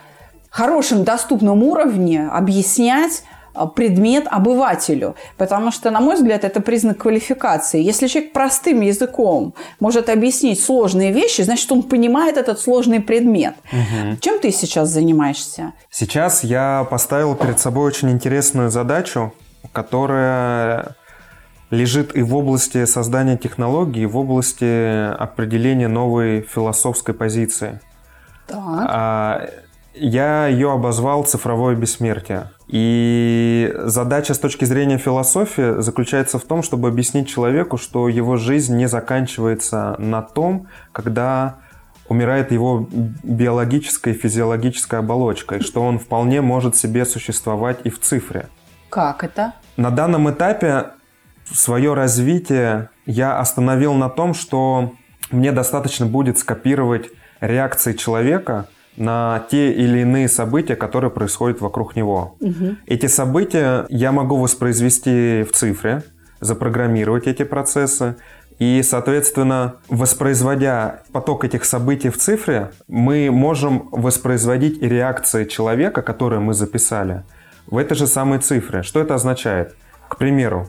хорошем, 0.51 1.05
доступном 1.05 1.63
уровне 1.63 2.27
объяснять 2.27 3.23
предмет 3.67 4.27
обывателю. 4.31 5.15
Потому 5.37 5.71
что, 5.71 5.91
на 5.91 6.01
мой 6.01 6.15
взгляд, 6.15 6.45
это 6.45 6.61
признак 6.61 6.99
квалификации. 6.99 7.83
Если 7.83 8.07
человек 8.07 8.33
простым 8.33 8.81
языком 8.81 9.55
может 9.81 10.09
объяснить 10.09 10.63
сложные 10.63 11.13
вещи, 11.13 11.43
значит, 11.43 11.71
он 11.73 11.83
понимает 11.83 12.37
этот 12.37 12.61
сложный 12.61 13.01
предмет. 13.01 13.55
Угу. 13.73 14.19
Чем 14.21 14.39
ты 14.41 14.51
сейчас 14.51 14.89
занимаешься? 14.89 15.73
Сейчас 15.91 16.45
я 16.45 16.87
поставил 16.91 17.35
перед 17.35 17.59
собой 17.59 17.87
очень 17.87 18.11
интересную 18.11 18.71
задачу, 18.71 19.33
которая 19.73 20.97
лежит 21.71 22.17
и 22.17 22.23
в 22.23 22.35
области 22.35 22.87
создания 22.87 23.37
технологий, 23.37 24.03
и 24.03 24.07
в 24.07 24.17
области 24.17 25.13
определения 25.15 25.89
новой 25.89 26.43
философской 26.43 27.15
позиции. 27.15 27.81
Так. 28.47 28.59
А, 28.59 29.47
я 30.01 30.47
ее 30.47 30.73
обозвал 30.73 31.25
«цифровое 31.25 31.75
бессмертие». 31.75 32.51
И 32.67 33.73
задача 33.85 34.35
с 34.35 34.39
точки 34.39 34.65
зрения 34.65 34.99
философии 34.99 35.81
заключается 35.81 36.39
в 36.39 36.45
том, 36.45 36.63
чтобы 36.63 36.89
объяснить 36.89 37.29
человеку, 37.29 37.79
что 37.79 38.09
его 38.09 38.37
жизнь 38.37 38.77
не 38.77 38.87
заканчивается 38.87 39.97
на 39.99 40.23
том, 40.23 40.69
когда 40.93 41.57
умирает 42.09 42.53
его 42.53 42.89
биологическая 42.91 44.15
и 44.15 44.17
физиологическая 44.17 45.01
оболочка, 45.01 45.57
и 45.57 45.61
что 45.61 45.83
он 45.83 45.99
вполне 45.99 46.41
может 46.41 46.77
себе 46.77 47.05
существовать 47.05 47.81
и 47.85 47.91
в 47.91 48.01
цифре. 48.01 48.49
Как 48.91 49.25
это? 49.25 49.55
На 49.77 49.91
данном 49.91 50.31
этапе 50.31 50.87
свое 51.53 51.95
развитие 51.95 52.91
я 53.07 53.39
остановил 53.39 53.95
на 53.95 54.09
том, 54.09 54.35
что 54.35 54.93
мне 55.31 55.53
достаточно 55.53 56.07
будет 56.07 56.39
скопировать 56.39 57.11
реакции 57.41 57.93
человека– 57.93 58.67
на 58.99 59.45
те 59.51 59.73
или 59.73 60.01
иные 60.01 60.29
события, 60.29 60.77
которые 60.77 61.11
происходят 61.11 61.61
вокруг 61.61 61.97
него. 61.97 62.37
Угу. 62.41 62.77
Эти 62.87 63.07
события 63.07 63.87
я 63.89 64.13
могу 64.13 64.37
воспроизвести 64.37 65.45
в 65.45 65.53
цифре, 65.53 66.03
запрограммировать 66.41 67.27
эти 67.27 67.45
процессы. 67.45 68.17
И, 68.59 68.83
соответственно, 68.83 69.77
воспроизводя 69.89 71.03
поток 71.13 71.45
этих 71.45 71.65
событий 71.65 72.11
в 72.11 72.17
цифре, 72.17 72.73
мы 72.89 73.31
можем 73.31 73.89
воспроизводить 73.93 74.83
и 74.83 74.89
реакции 74.89 75.45
человека, 75.45 76.03
которые 76.03 76.41
мы 76.41 76.55
записали, 76.55 77.23
в 77.69 77.77
этой 77.77 77.95
же 77.95 78.09
самой 78.09 78.41
цифре. 78.41 78.83
Что 78.83 79.01
это 79.01 79.15
означает? 79.15 79.77
К 80.09 80.17
примеру, 80.17 80.69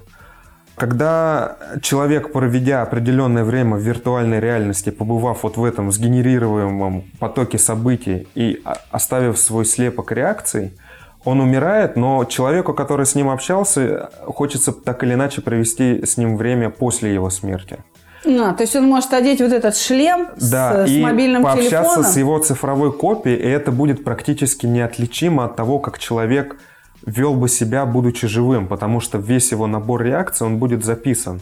когда 0.80 1.58
человек, 1.82 2.32
проведя 2.32 2.82
определенное 2.82 3.44
время 3.44 3.76
в 3.76 3.82
виртуальной 3.82 4.40
реальности, 4.40 4.90
побывав 4.90 5.44
вот 5.44 5.58
в 5.58 5.64
этом 5.64 5.92
сгенерируемом 5.92 7.04
потоке 7.20 7.58
событий 7.58 8.28
и 8.34 8.64
оставив 8.90 9.38
свой 9.38 9.66
слепок 9.66 10.12
реакций, 10.14 10.72
он 11.26 11.42
умирает, 11.42 11.98
но 11.98 12.24
человеку, 12.24 12.74
который 12.74 13.06
с 13.06 13.14
ним 13.14 13.30
общался, 13.30 14.10
хочется 14.26 14.72
так 14.72 15.04
или 15.04 15.14
иначе 15.16 15.42
провести 15.42 16.06
с 16.06 16.16
ним 16.16 16.38
время 16.38 16.70
после 16.70 17.14
его 17.14 17.30
смерти. 17.30 17.80
А, 18.26 18.54
то 18.54 18.64
есть 18.64 18.76
он 18.76 18.86
может 18.86 19.14
одеть 19.14 19.42
вот 19.42 19.52
этот 19.52 19.76
шлем 19.76 20.30
да, 20.40 20.88
с, 20.88 20.90
с 20.90 21.02
мобильным 21.02 21.44
пообщаться 21.44 21.96
телефоном? 21.96 22.04
с 22.04 22.18
его 22.18 22.40
цифровой 22.40 22.94
копией, 22.94 23.38
и 23.38 23.48
это 23.48 23.72
будет 23.72 24.04
практически 24.06 24.66
неотличимо 24.66 25.46
от 25.46 25.58
того, 25.58 25.80
как 25.80 26.00
человек 26.00 26.58
вел 27.10 27.34
бы 27.34 27.50
себя, 27.50 27.86
будучи 27.86 28.28
живым, 28.28 28.68
потому 28.68 29.00
что 29.00 29.18
весь 29.18 29.52
его 29.52 29.68
набор 29.68 30.04
реакций, 30.04 30.48
он 30.48 30.58
будет 30.58 30.86
записан. 30.86 31.42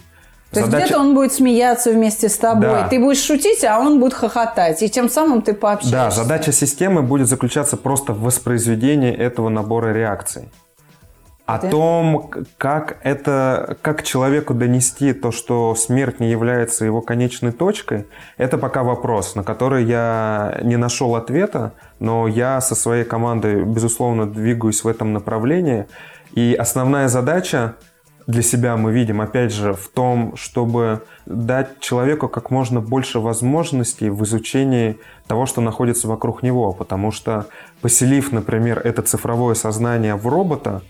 То 0.51 0.61
Задача... 0.61 0.77
есть 0.77 0.85
где-то 0.87 1.01
он 1.01 1.13
будет 1.13 1.33
смеяться 1.33 1.91
вместе 1.91 2.29
с 2.29 2.37
тобой. 2.37 2.61
Да. 2.61 2.87
Ты 2.87 2.99
будешь 2.99 3.21
шутить, 3.21 3.65
а 3.65 3.79
он 3.79 3.99
будет 3.99 4.13
хохотать. 4.13 4.81
И 4.81 4.89
тем 4.89 5.09
самым 5.09 5.41
ты 5.41 5.53
пообщаешься. 5.53 5.91
Да, 5.91 6.09
задача 6.09 6.53
системы 6.53 7.01
будет 7.01 7.27
заключаться 7.27 7.75
просто 7.75 8.13
в 8.13 8.21
воспроизведении 8.21 9.13
этого 9.13 9.49
набора 9.49 9.93
реакций. 9.93 10.49
О 11.47 11.59
да. 11.59 11.69
том, 11.69 12.29
как 12.57 12.97
это, 13.03 13.77
как 13.81 14.03
человеку 14.03 14.53
донести 14.53 15.13
то, 15.13 15.31
что 15.31 15.75
смерть 15.75 16.19
не 16.19 16.29
является 16.29 16.83
его 16.83 17.01
конечной 17.01 17.53
точкой, 17.53 18.05
это 18.35 18.57
пока 18.57 18.83
вопрос, 18.83 19.33
на 19.33 19.43
который 19.43 19.85
я 19.85 20.59
не 20.63 20.75
нашел 20.75 21.15
ответа, 21.15 21.71
но 21.99 22.27
я 22.27 22.59
со 22.59 22.75
своей 22.75 23.05
командой, 23.05 23.63
безусловно, 23.63 24.29
двигаюсь 24.29 24.83
в 24.83 24.89
этом 24.89 25.13
направлении. 25.13 25.87
И 26.33 26.53
основная 26.53 27.07
задача 27.07 27.75
для 28.27 28.41
себя 28.41 28.75
мы 28.75 28.91
видим, 28.91 29.21
опять 29.21 29.53
же, 29.53 29.71
в 29.71 29.87
том, 29.87 30.35
чтобы 30.35 31.03
дать 31.25 31.79
человеку 31.79 32.27
как 32.27 32.51
можно 32.51 32.81
больше 32.81 33.21
возможностей 33.21 34.09
в 34.09 34.21
изучении 34.25 34.99
того, 35.27 35.45
что 35.45 35.61
находится 35.61 36.09
вокруг 36.09 36.43
него. 36.43 36.73
Потому 36.73 37.11
что 37.11 37.45
поселив, 37.81 38.33
например, 38.33 38.81
это 38.83 39.01
цифровое 39.01 39.55
сознание 39.55 40.15
в 40.15 40.27
робота, 40.27 40.81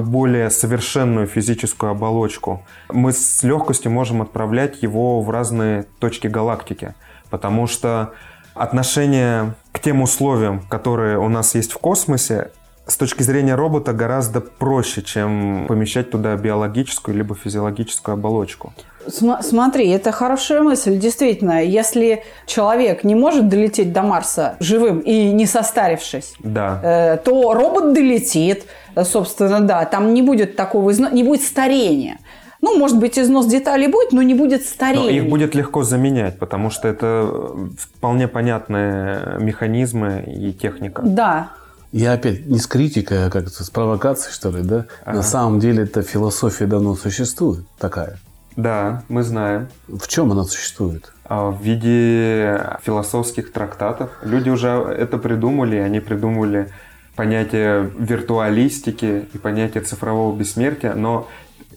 более 0.00 0.50
совершенную 0.50 1.26
физическую 1.26 1.90
оболочку, 1.90 2.64
мы 2.90 3.12
с 3.12 3.42
легкостью 3.42 3.90
можем 3.92 4.22
отправлять 4.22 4.82
его 4.82 5.20
в 5.20 5.30
разные 5.30 5.84
точки 5.98 6.28
галактики. 6.28 6.94
Потому 7.30 7.66
что 7.66 8.12
отношение 8.54 9.54
к 9.72 9.80
тем 9.80 10.02
условиям, 10.02 10.60
которые 10.68 11.18
у 11.18 11.28
нас 11.28 11.54
есть 11.54 11.72
в 11.72 11.78
космосе, 11.78 12.50
с 12.86 12.96
точки 12.96 13.22
зрения 13.22 13.54
робота 13.54 13.92
гораздо 13.92 14.40
проще, 14.40 15.02
чем 15.02 15.66
помещать 15.68 16.10
туда 16.10 16.36
биологическую 16.36 17.16
либо 17.16 17.34
физиологическую 17.34 18.14
оболочку. 18.14 18.72
Смотри, 19.08 19.88
это 19.90 20.12
хорошая 20.12 20.62
мысль. 20.62 20.98
Действительно, 20.98 21.62
если 21.62 22.22
человек 22.46 23.04
не 23.04 23.14
может 23.14 23.48
долететь 23.48 23.92
до 23.92 24.02
Марса 24.02 24.56
живым 24.60 25.00
и 25.00 25.32
не 25.32 25.46
состарившись, 25.46 26.34
да. 26.40 26.80
э, 26.82 27.16
то 27.18 27.54
робот 27.54 27.92
долетит, 27.92 28.64
собственно, 29.04 29.60
да, 29.60 29.84
там 29.84 30.14
не 30.14 30.22
будет 30.22 30.56
такого, 30.56 30.90
не 30.90 31.24
будет 31.24 31.42
старения. 31.42 32.18
Ну, 32.60 32.78
может 32.78 32.98
быть, 32.98 33.18
износ 33.18 33.46
деталей 33.46 33.88
будет, 33.88 34.12
но 34.12 34.22
не 34.22 34.34
будет 34.34 34.64
старения. 34.64 35.04
Но 35.04 35.10
их 35.10 35.28
будет 35.28 35.54
легко 35.56 35.82
заменять, 35.82 36.38
потому 36.38 36.70
что 36.70 36.86
это 36.86 37.28
вполне 37.76 38.28
понятные 38.28 39.38
механизмы 39.40 40.22
и 40.26 40.52
техника. 40.52 41.02
Да. 41.04 41.50
Я 41.90 42.12
опять 42.12 42.46
не 42.46 42.58
с 42.58 42.68
критикой, 42.68 43.26
а 43.26 43.30
как 43.30 43.48
с 43.48 43.68
провокацией, 43.68 44.32
что 44.32 44.50
ли, 44.50 44.62
да? 44.62 44.86
Ага. 45.04 45.16
На 45.16 45.22
самом 45.22 45.58
деле 45.58 45.82
эта 45.82 46.02
философия 46.02 46.66
давно 46.66 46.94
существует 46.94 47.66
такая. 47.78 48.18
Да, 48.56 49.02
мы 49.08 49.22
знаем. 49.22 49.68
В 49.88 50.06
чем 50.08 50.30
она 50.32 50.44
существует? 50.44 51.12
А, 51.24 51.50
в 51.50 51.62
виде 51.62 52.60
философских 52.82 53.52
трактатов. 53.52 54.10
Люди 54.22 54.50
уже 54.50 54.68
это 54.68 55.18
придумали, 55.18 55.76
они 55.76 56.00
придумали 56.00 56.68
понятие 57.16 57.90
виртуалистики 57.98 59.28
и 59.32 59.38
понятие 59.38 59.82
цифрового 59.82 60.36
бессмертия, 60.36 60.94
но 60.94 61.28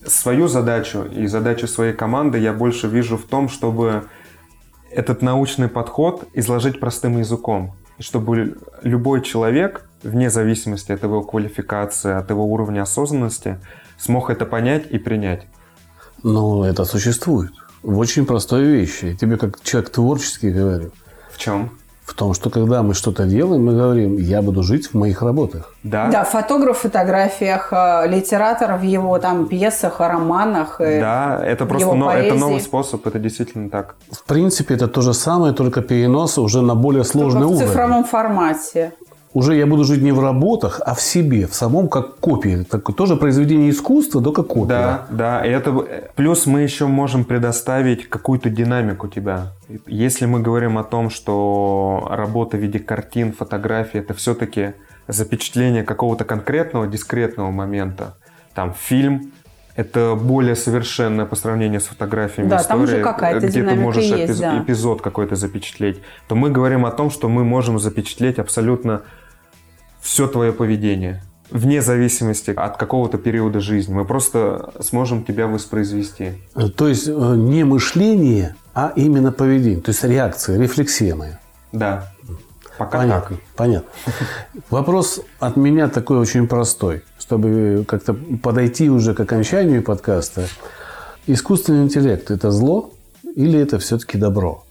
свою 0.06 0.48
задачу 0.48 1.04
и 1.04 1.28
задачу 1.28 1.68
своей 1.68 1.94
команды 1.94 2.38
я 2.40 2.54
больше 2.54 2.88
вижу 2.88 3.18
в 3.18 3.24
том, 3.24 3.50
чтобы 3.50 4.06
этот 4.92 5.22
научный 5.22 5.68
подход 5.68 6.28
изложить 6.34 6.80
простым 6.80 7.18
языком, 7.18 7.76
чтобы 8.00 8.58
любой 8.82 9.22
человек, 9.22 9.88
вне 10.04 10.30
зависимости 10.30 10.92
от 10.92 11.04
его 11.04 11.22
квалификации, 11.22 12.14
от 12.14 12.30
его 12.30 12.46
уровня 12.46 12.82
осознанности, 12.82 13.60
смог 13.98 14.30
это 14.30 14.46
понять 14.46 14.88
и 14.90 14.98
принять. 14.98 15.48
Но 16.26 16.66
это 16.66 16.86
существует. 16.86 17.52
В 17.84 18.00
очень 18.00 18.26
простой 18.26 18.64
вещи. 18.64 19.06
Я 19.06 19.16
тебе 19.16 19.38
как 19.38 19.62
человек 19.62 19.92
творческий 19.92 20.50
говорю. 20.50 20.90
В 21.32 21.38
чем? 21.38 21.70
в 22.06 22.14
том, 22.14 22.36
что 22.36 22.50
когда 22.52 22.84
мы 22.84 22.94
что-то 22.94 23.26
делаем, 23.26 23.66
мы 23.66 23.74
говорим, 23.74 24.18
я 24.18 24.42
буду 24.44 24.62
жить 24.62 24.88
в 24.88 24.94
моих 24.94 25.24
работах. 25.24 25.74
Да. 25.84 26.08
Да, 26.12 26.24
фотограф 26.24 26.78
в 26.78 26.82
фотографиях, 26.82 27.70
э, 27.72 28.08
литератор 28.08 28.78
в 28.78 28.84
его 28.84 29.18
там 29.18 29.48
пьесах, 29.48 30.00
романах. 30.00 30.80
Э, 30.80 31.00
да, 31.00 31.42
это 31.44 31.66
просто 31.66 31.94
но, 31.96 32.12
это 32.12 32.36
новый 32.36 32.62
способ, 32.62 33.08
это 33.08 33.18
действительно 33.18 33.70
так. 33.70 33.96
В 34.12 34.24
принципе, 34.24 34.76
это 34.76 34.88
то 34.88 35.02
же 35.02 35.14
самое, 35.14 35.54
только 35.54 35.82
перенос 35.82 36.38
уже 36.38 36.62
на 36.62 36.76
более 36.76 37.04
сложный 37.04 37.42
только 37.42 37.54
уровень. 37.54 37.66
в 37.66 37.70
цифровом 37.70 38.04
формате 38.04 38.94
уже 39.36 39.58
я 39.58 39.66
буду 39.66 39.84
жить 39.84 40.02
не 40.02 40.14
в 40.14 40.22
работах, 40.22 40.80
а 40.86 40.94
в 40.94 41.02
себе, 41.02 41.46
в 41.46 41.54
самом 41.54 41.90
как 41.90 42.16
копии. 42.20 42.66
Так, 42.72 42.96
тоже 42.96 43.18
произведение 43.18 43.70
искусства, 43.70 44.24
только 44.24 44.44
копия. 44.44 44.68
Да, 44.68 45.08
да. 45.10 45.46
И 45.46 45.50
это, 45.50 45.74
плюс 46.16 46.46
мы 46.46 46.62
еще 46.62 46.88
можем 46.88 47.26
предоставить 47.26 48.08
какую-то 48.08 48.50
динамику 48.50 49.10
тебя. 49.10 49.52
Если 49.88 50.26
мы 50.26 50.40
говорим 50.40 50.78
о 50.78 50.86
том, 50.86 51.10
что 51.10 52.08
работа 52.10 52.56
в 52.56 52.62
виде 52.62 52.80
картин, 52.80 53.34
фотографий, 53.34 53.98
это 53.98 54.14
все-таки 54.14 54.74
запечатление 55.10 55.84
какого-то 55.84 56.24
конкретного, 56.24 56.88
дискретного 56.88 57.52
момента. 57.52 58.16
Там 58.54 58.74
фильм, 58.74 59.34
это 59.76 60.16
более 60.16 60.56
совершенное 60.56 61.26
по 61.26 61.36
сравнению 61.36 61.82
с 61.82 61.88
фотографиями 61.88 62.48
Да, 62.48 62.62
история, 62.62 63.04
там 63.04 63.32
уже 63.34 63.48
где 63.50 63.64
ты 63.64 63.76
можешь 63.76 64.06
есть, 64.06 64.32
эпиз- 64.32 64.40
да. 64.40 64.64
эпизод 64.64 65.02
какой-то 65.02 65.36
запечатлеть, 65.36 66.00
то 66.30 66.36
мы 66.36 66.50
говорим 66.52 66.86
о 66.86 66.92
том, 66.92 67.12
что 67.12 67.28
мы 67.28 67.44
можем 67.44 67.80
запечатлеть 67.80 68.40
абсолютно 68.40 69.02
все 70.06 70.28
твое 70.28 70.54
поведение. 70.54 71.24
Вне 71.50 71.82
зависимости 71.82 72.52
от 72.52 72.78
какого-то 72.78 73.18
периода 73.18 73.60
жизни. 73.60 73.94
Мы 73.94 74.06
просто 74.06 74.72
сможем 74.80 75.24
тебя 75.24 75.48
воспроизвести. 75.48 76.34
Э, 76.54 76.70
То 76.70 76.88
есть 76.88 77.08
э, 77.08 77.12
не 77.12 77.64
мышление, 77.64 78.56
а 78.76 78.94
именно 78.96 79.32
поведение. 79.32 79.82
То 79.82 79.90
есть 79.90 80.04
реакция, 80.04 80.60
рефлексия 80.60 81.16
моя. 81.16 81.40
Да. 81.72 82.12
Пока 82.78 83.00
Понятно, 83.00 83.38
понятно. 83.56 83.90
Вопрос 84.70 85.22
от 85.40 85.56
меня 85.56 85.88
такой 85.88 86.18
очень 86.20 86.48
простой, 86.48 87.04
чтобы 87.18 87.84
как-то 87.88 88.14
подойти 88.44 88.90
уже 88.90 89.16
к 89.16 89.20
окончанию 89.20 89.82
подкаста. 89.82 90.48
Искусственный 91.26 91.84
интеллект– 91.84 92.30
это 92.32 92.52
зло 92.52 92.92
или 93.36 93.60
это 93.60 93.80
все-таки 93.80 94.18
добро? 94.18 94.66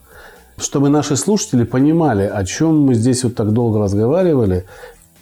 Чтобы 0.57 0.89
наши 0.89 1.17
слушатели 1.17 1.65
понимали, 1.65 2.23
о 2.23 2.45
чем 2.45 2.83
мы 2.83 2.95
здесь 2.95 3.25
вот 3.25 3.35
так 3.35 3.51
долго 3.53 3.81
разговаривали, 3.81 4.67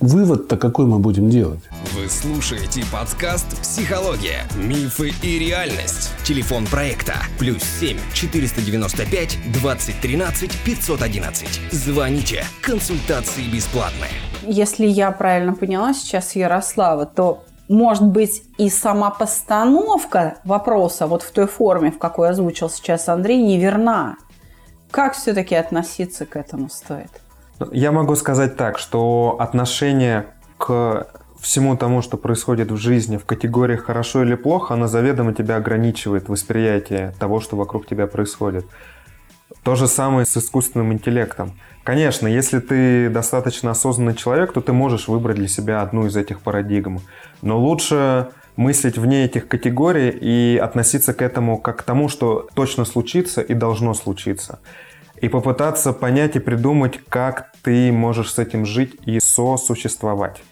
вывод-то 0.02 0.56
какой 0.56 0.86
мы 0.86 0.98
будем 0.98 1.30
делать? 1.30 1.60
Вы 1.94 2.08
слушаете 2.08 2.82
подкаст 2.92 3.46
«Психология. 3.62 4.42
Мифы 4.56 5.12
и 5.22 5.38
реальность». 5.38 6.10
Телефон 6.24 6.66
проекта 6.66 7.14
«Плюс 7.38 7.62
7 7.62 7.96
495 8.12 9.38
2013 9.52 10.50
511». 10.66 11.46
Звоните. 11.70 12.44
Консультации 12.62 13.42
бесплатные. 13.44 14.10
Если 14.42 14.86
я 14.86 15.12
правильно 15.12 15.54
поняла 15.54 15.94
сейчас 15.94 16.34
Ярослава, 16.34 17.06
то 17.06 17.44
может 17.68 18.04
быть 18.04 18.42
и 18.58 18.68
сама 18.68 19.10
постановка 19.10 20.38
вопроса 20.42 21.06
вот 21.06 21.22
в 21.22 21.30
той 21.30 21.46
форме, 21.46 21.92
в 21.92 21.98
какой 21.98 22.30
озвучил 22.30 22.68
сейчас 22.68 23.08
Андрей, 23.08 23.40
неверна. 23.40 24.16
Как 24.90 25.14
все-таки 25.14 25.54
относиться 25.54 26.26
к 26.26 26.36
этому 26.36 26.68
стоит? 26.68 27.10
Я 27.72 27.92
могу 27.92 28.16
сказать 28.16 28.56
так, 28.56 28.78
что 28.78 29.36
отношение 29.38 30.26
к 30.58 31.06
всему 31.40 31.76
тому, 31.76 32.02
что 32.02 32.16
происходит 32.16 32.70
в 32.70 32.76
жизни 32.76 33.16
в 33.16 33.24
категориях 33.24 33.84
хорошо 33.84 34.22
или 34.22 34.36
плохо, 34.36 34.74
оно 34.74 34.86
заведомо 34.86 35.34
тебя 35.34 35.56
ограничивает 35.56 36.28
восприятие 36.28 37.14
того, 37.18 37.40
что 37.40 37.56
вокруг 37.56 37.86
тебя 37.86 38.06
происходит. 38.06 38.64
То 39.64 39.74
же 39.74 39.86
самое 39.86 40.24
с 40.24 40.36
искусственным 40.36 40.92
интеллектом. 40.92 41.52
Конечно, 41.84 42.28
если 42.28 42.60
ты 42.60 43.10
достаточно 43.10 43.72
осознанный 43.72 44.14
человек, 44.14 44.52
то 44.52 44.60
ты 44.60 44.72
можешь 44.72 45.08
выбрать 45.08 45.36
для 45.36 45.48
себя 45.48 45.82
одну 45.82 46.06
из 46.06 46.16
этих 46.16 46.40
парадигм. 46.40 47.00
Но 47.42 47.58
лучше 47.58 48.28
мыслить 48.56 48.98
вне 48.98 49.24
этих 49.24 49.48
категорий 49.48 50.10
и 50.10 50.58
относиться 50.58 51.12
к 51.12 51.22
этому 51.22 51.58
как 51.58 51.78
к 51.78 51.82
тому, 51.82 52.08
что 52.08 52.48
точно 52.54 52.84
случится 52.84 53.40
и 53.40 53.54
должно 53.54 53.94
случиться. 53.94 54.60
И 55.22 55.28
попытаться 55.28 55.94
понять 55.94 56.36
и 56.36 56.40
придумать, 56.40 57.00
как 57.08 57.52
ты 57.62 57.90
можешь 57.92 58.32
с 58.34 58.38
этим 58.38 58.66
жить 58.66 58.96
и 59.06 59.20
сосуществовать. 59.20 60.42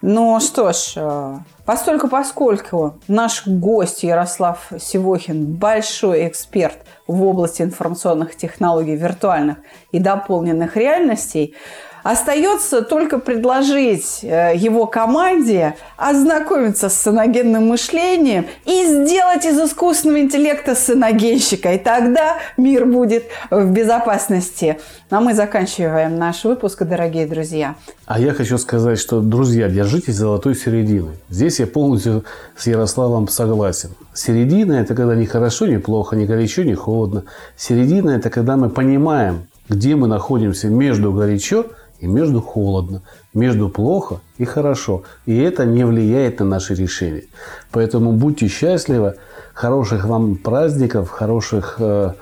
Ну 0.00 0.38
что 0.38 0.72
ж, 0.72 0.92
э, 0.94 1.38
постольку 1.66 2.06
поскольку 2.06 3.00
наш 3.08 3.44
гость 3.48 4.04
Ярослав 4.04 4.70
Сивохин 4.78 5.56
большой 5.56 6.28
эксперт 6.28 6.78
в 7.08 7.24
области 7.24 7.62
информационных 7.62 8.36
технологий, 8.36 8.94
виртуальных 8.94 9.56
и 9.90 9.98
дополненных 9.98 10.76
реальностей, 10.76 11.56
остается 12.02 12.82
только 12.82 13.18
предложить 13.18 14.20
э, 14.22 14.52
его 14.56 14.86
команде 14.86 15.74
ознакомиться 15.96 16.88
с 16.88 16.94
саногенным 16.94 17.68
мышлением 17.68 18.46
и 18.64 18.84
сделать 18.86 19.44
из 19.44 19.58
искусственного 19.58 20.20
интеллекта 20.20 20.74
саногенщика. 20.74 21.74
И 21.74 21.78
тогда 21.78 22.38
мир 22.56 22.86
будет 22.86 23.24
в 23.50 23.70
безопасности. 23.70 24.78
А 25.10 25.20
мы 25.20 25.34
заканчиваем 25.34 26.18
наш 26.18 26.44
выпуск, 26.44 26.82
дорогие 26.84 27.26
друзья. 27.26 27.76
А 28.06 28.20
я 28.20 28.34
хочу 28.34 28.58
сказать, 28.58 28.98
что, 28.98 29.20
друзья, 29.20 29.68
держитесь 29.68 30.16
золотой 30.16 30.54
середины. 30.54 31.12
Здесь 31.30 31.60
я 31.60 31.66
полностью 31.66 32.24
с 32.56 32.66
Ярославом 32.66 33.28
согласен. 33.28 33.90
Середина– 34.12 34.72
это 34.74 34.94
когда 34.94 35.14
не 35.14 35.26
хорошо, 35.26 35.66
не 35.66 35.78
плохо, 35.78 36.16
не 36.16 36.26
горячо, 36.26 36.62
не 36.62 36.74
холодно. 36.74 37.24
Середина– 37.56 38.10
это 38.18 38.30
когда 38.30 38.56
мы 38.56 38.68
понимаем, 38.68 39.46
где 39.68 39.96
мы 39.96 40.08
находимся 40.08 40.68
между 40.68 41.12
горячо 41.12 41.66
и 42.00 42.06
между 42.06 42.40
холодно, 42.40 43.02
между 43.34 43.68
плохо 43.68 44.20
и 44.38 44.44
хорошо. 44.44 45.02
И 45.26 45.36
это 45.36 45.64
не 45.64 45.84
влияет 45.84 46.40
на 46.40 46.46
наши 46.46 46.74
решения. 46.74 47.24
Поэтому 47.72 48.12
будьте 48.12 48.48
счастливы, 48.48 49.14
хороших 49.54 50.04
вам 50.04 50.36
праздников, 50.36 51.10
хороших 51.10 51.76
э, 51.80 52.12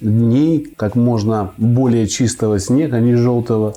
дней, 0.00 0.72
как 0.76 0.94
можно 0.94 1.50
более 1.58 2.06
чистого 2.06 2.58
снега, 2.60 3.00
не 3.00 3.14
желтого. 3.16 3.74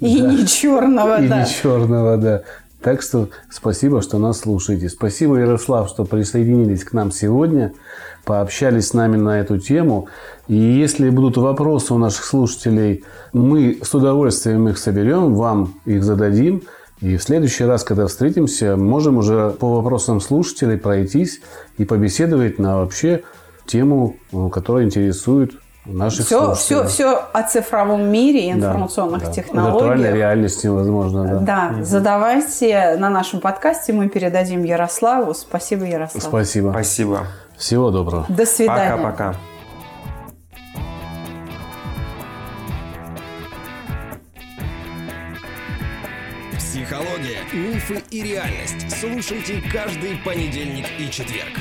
И 0.00 0.20
Да. 0.20 0.32
не 0.32 0.46
черного, 0.46 1.22
И 1.22 1.28
да. 1.28 1.40
не 1.40 1.46
черного, 1.48 2.16
да. 2.16 2.42
Так 2.84 3.00
что 3.00 3.30
спасибо, 3.50 4.02
что 4.02 4.18
нас 4.18 4.40
слушаете. 4.40 4.90
Спасибо, 4.90 5.38
Ярослав, 5.38 5.88
что 5.88 6.04
присоединились 6.04 6.84
к 6.84 6.92
нам 6.92 7.10
сегодня, 7.12 7.72
пообщались 8.26 8.88
с 8.88 8.92
нами 8.92 9.16
на 9.16 9.40
эту 9.40 9.58
тему. 9.58 10.08
И 10.48 10.54
если 10.54 11.08
будут 11.08 11.38
вопросы 11.38 11.94
у 11.94 11.98
наших 11.98 12.26
слушателей, 12.26 13.02
мы 13.32 13.78
с 13.82 13.94
удовольствием 13.94 14.68
их 14.68 14.76
соберем, 14.76 15.34
вам 15.34 15.80
их 15.86 16.04
зададим. 16.04 16.60
И 17.00 17.16
в 17.16 17.22
следующий 17.22 17.64
раз, 17.64 17.84
когда 17.84 18.06
встретимся, 18.06 18.76
можем 18.76 19.16
уже 19.16 19.56
по 19.58 19.76
вопросам 19.76 20.20
слушателей 20.20 20.76
пройтись 20.76 21.40
и 21.78 21.86
побеседовать 21.86 22.58
на 22.58 22.76
вообще 22.76 23.22
тему, 23.64 24.16
которая 24.52 24.84
интересует 24.84 25.52
наших 25.84 26.26
Все, 26.26 26.54
слушателей. 26.54 26.88
все, 26.88 26.88
все 26.88 27.24
о 27.32 27.42
цифровом 27.42 28.08
мире 28.10 28.48
и 28.48 28.52
Да, 28.54 28.58
информационных 28.68 29.24
да. 29.24 29.32
технологиях. 29.32 29.74
Виртуальной 29.82 30.12
реальности, 30.12 30.66
возможно, 30.66 31.40
да. 31.40 31.70
Да, 31.76 31.84
задавайте 31.84 32.96
на 32.98 33.10
нашем 33.10 33.40
подкасте, 33.40 33.92
мы 33.92 34.08
передадим 34.08 34.64
Ярославу. 34.64 35.34
Спасибо, 35.34 35.84
Ярослав. 35.84 36.22
Спасибо. 36.22 36.70
Спасибо. 36.70 37.26
Всего 37.56 37.90
доброго. 37.90 38.26
До 38.28 38.46
свидания. 38.46 38.96
Пока-пока. 38.96 39.34
Психология, 46.58 47.38
мифы 47.52 48.02
и 48.10 48.22
реальность. 48.22 48.90
Слушайте 49.00 49.62
каждый 49.72 50.16
понедельник 50.24 50.86
и 50.98 51.10
четверг. 51.10 51.58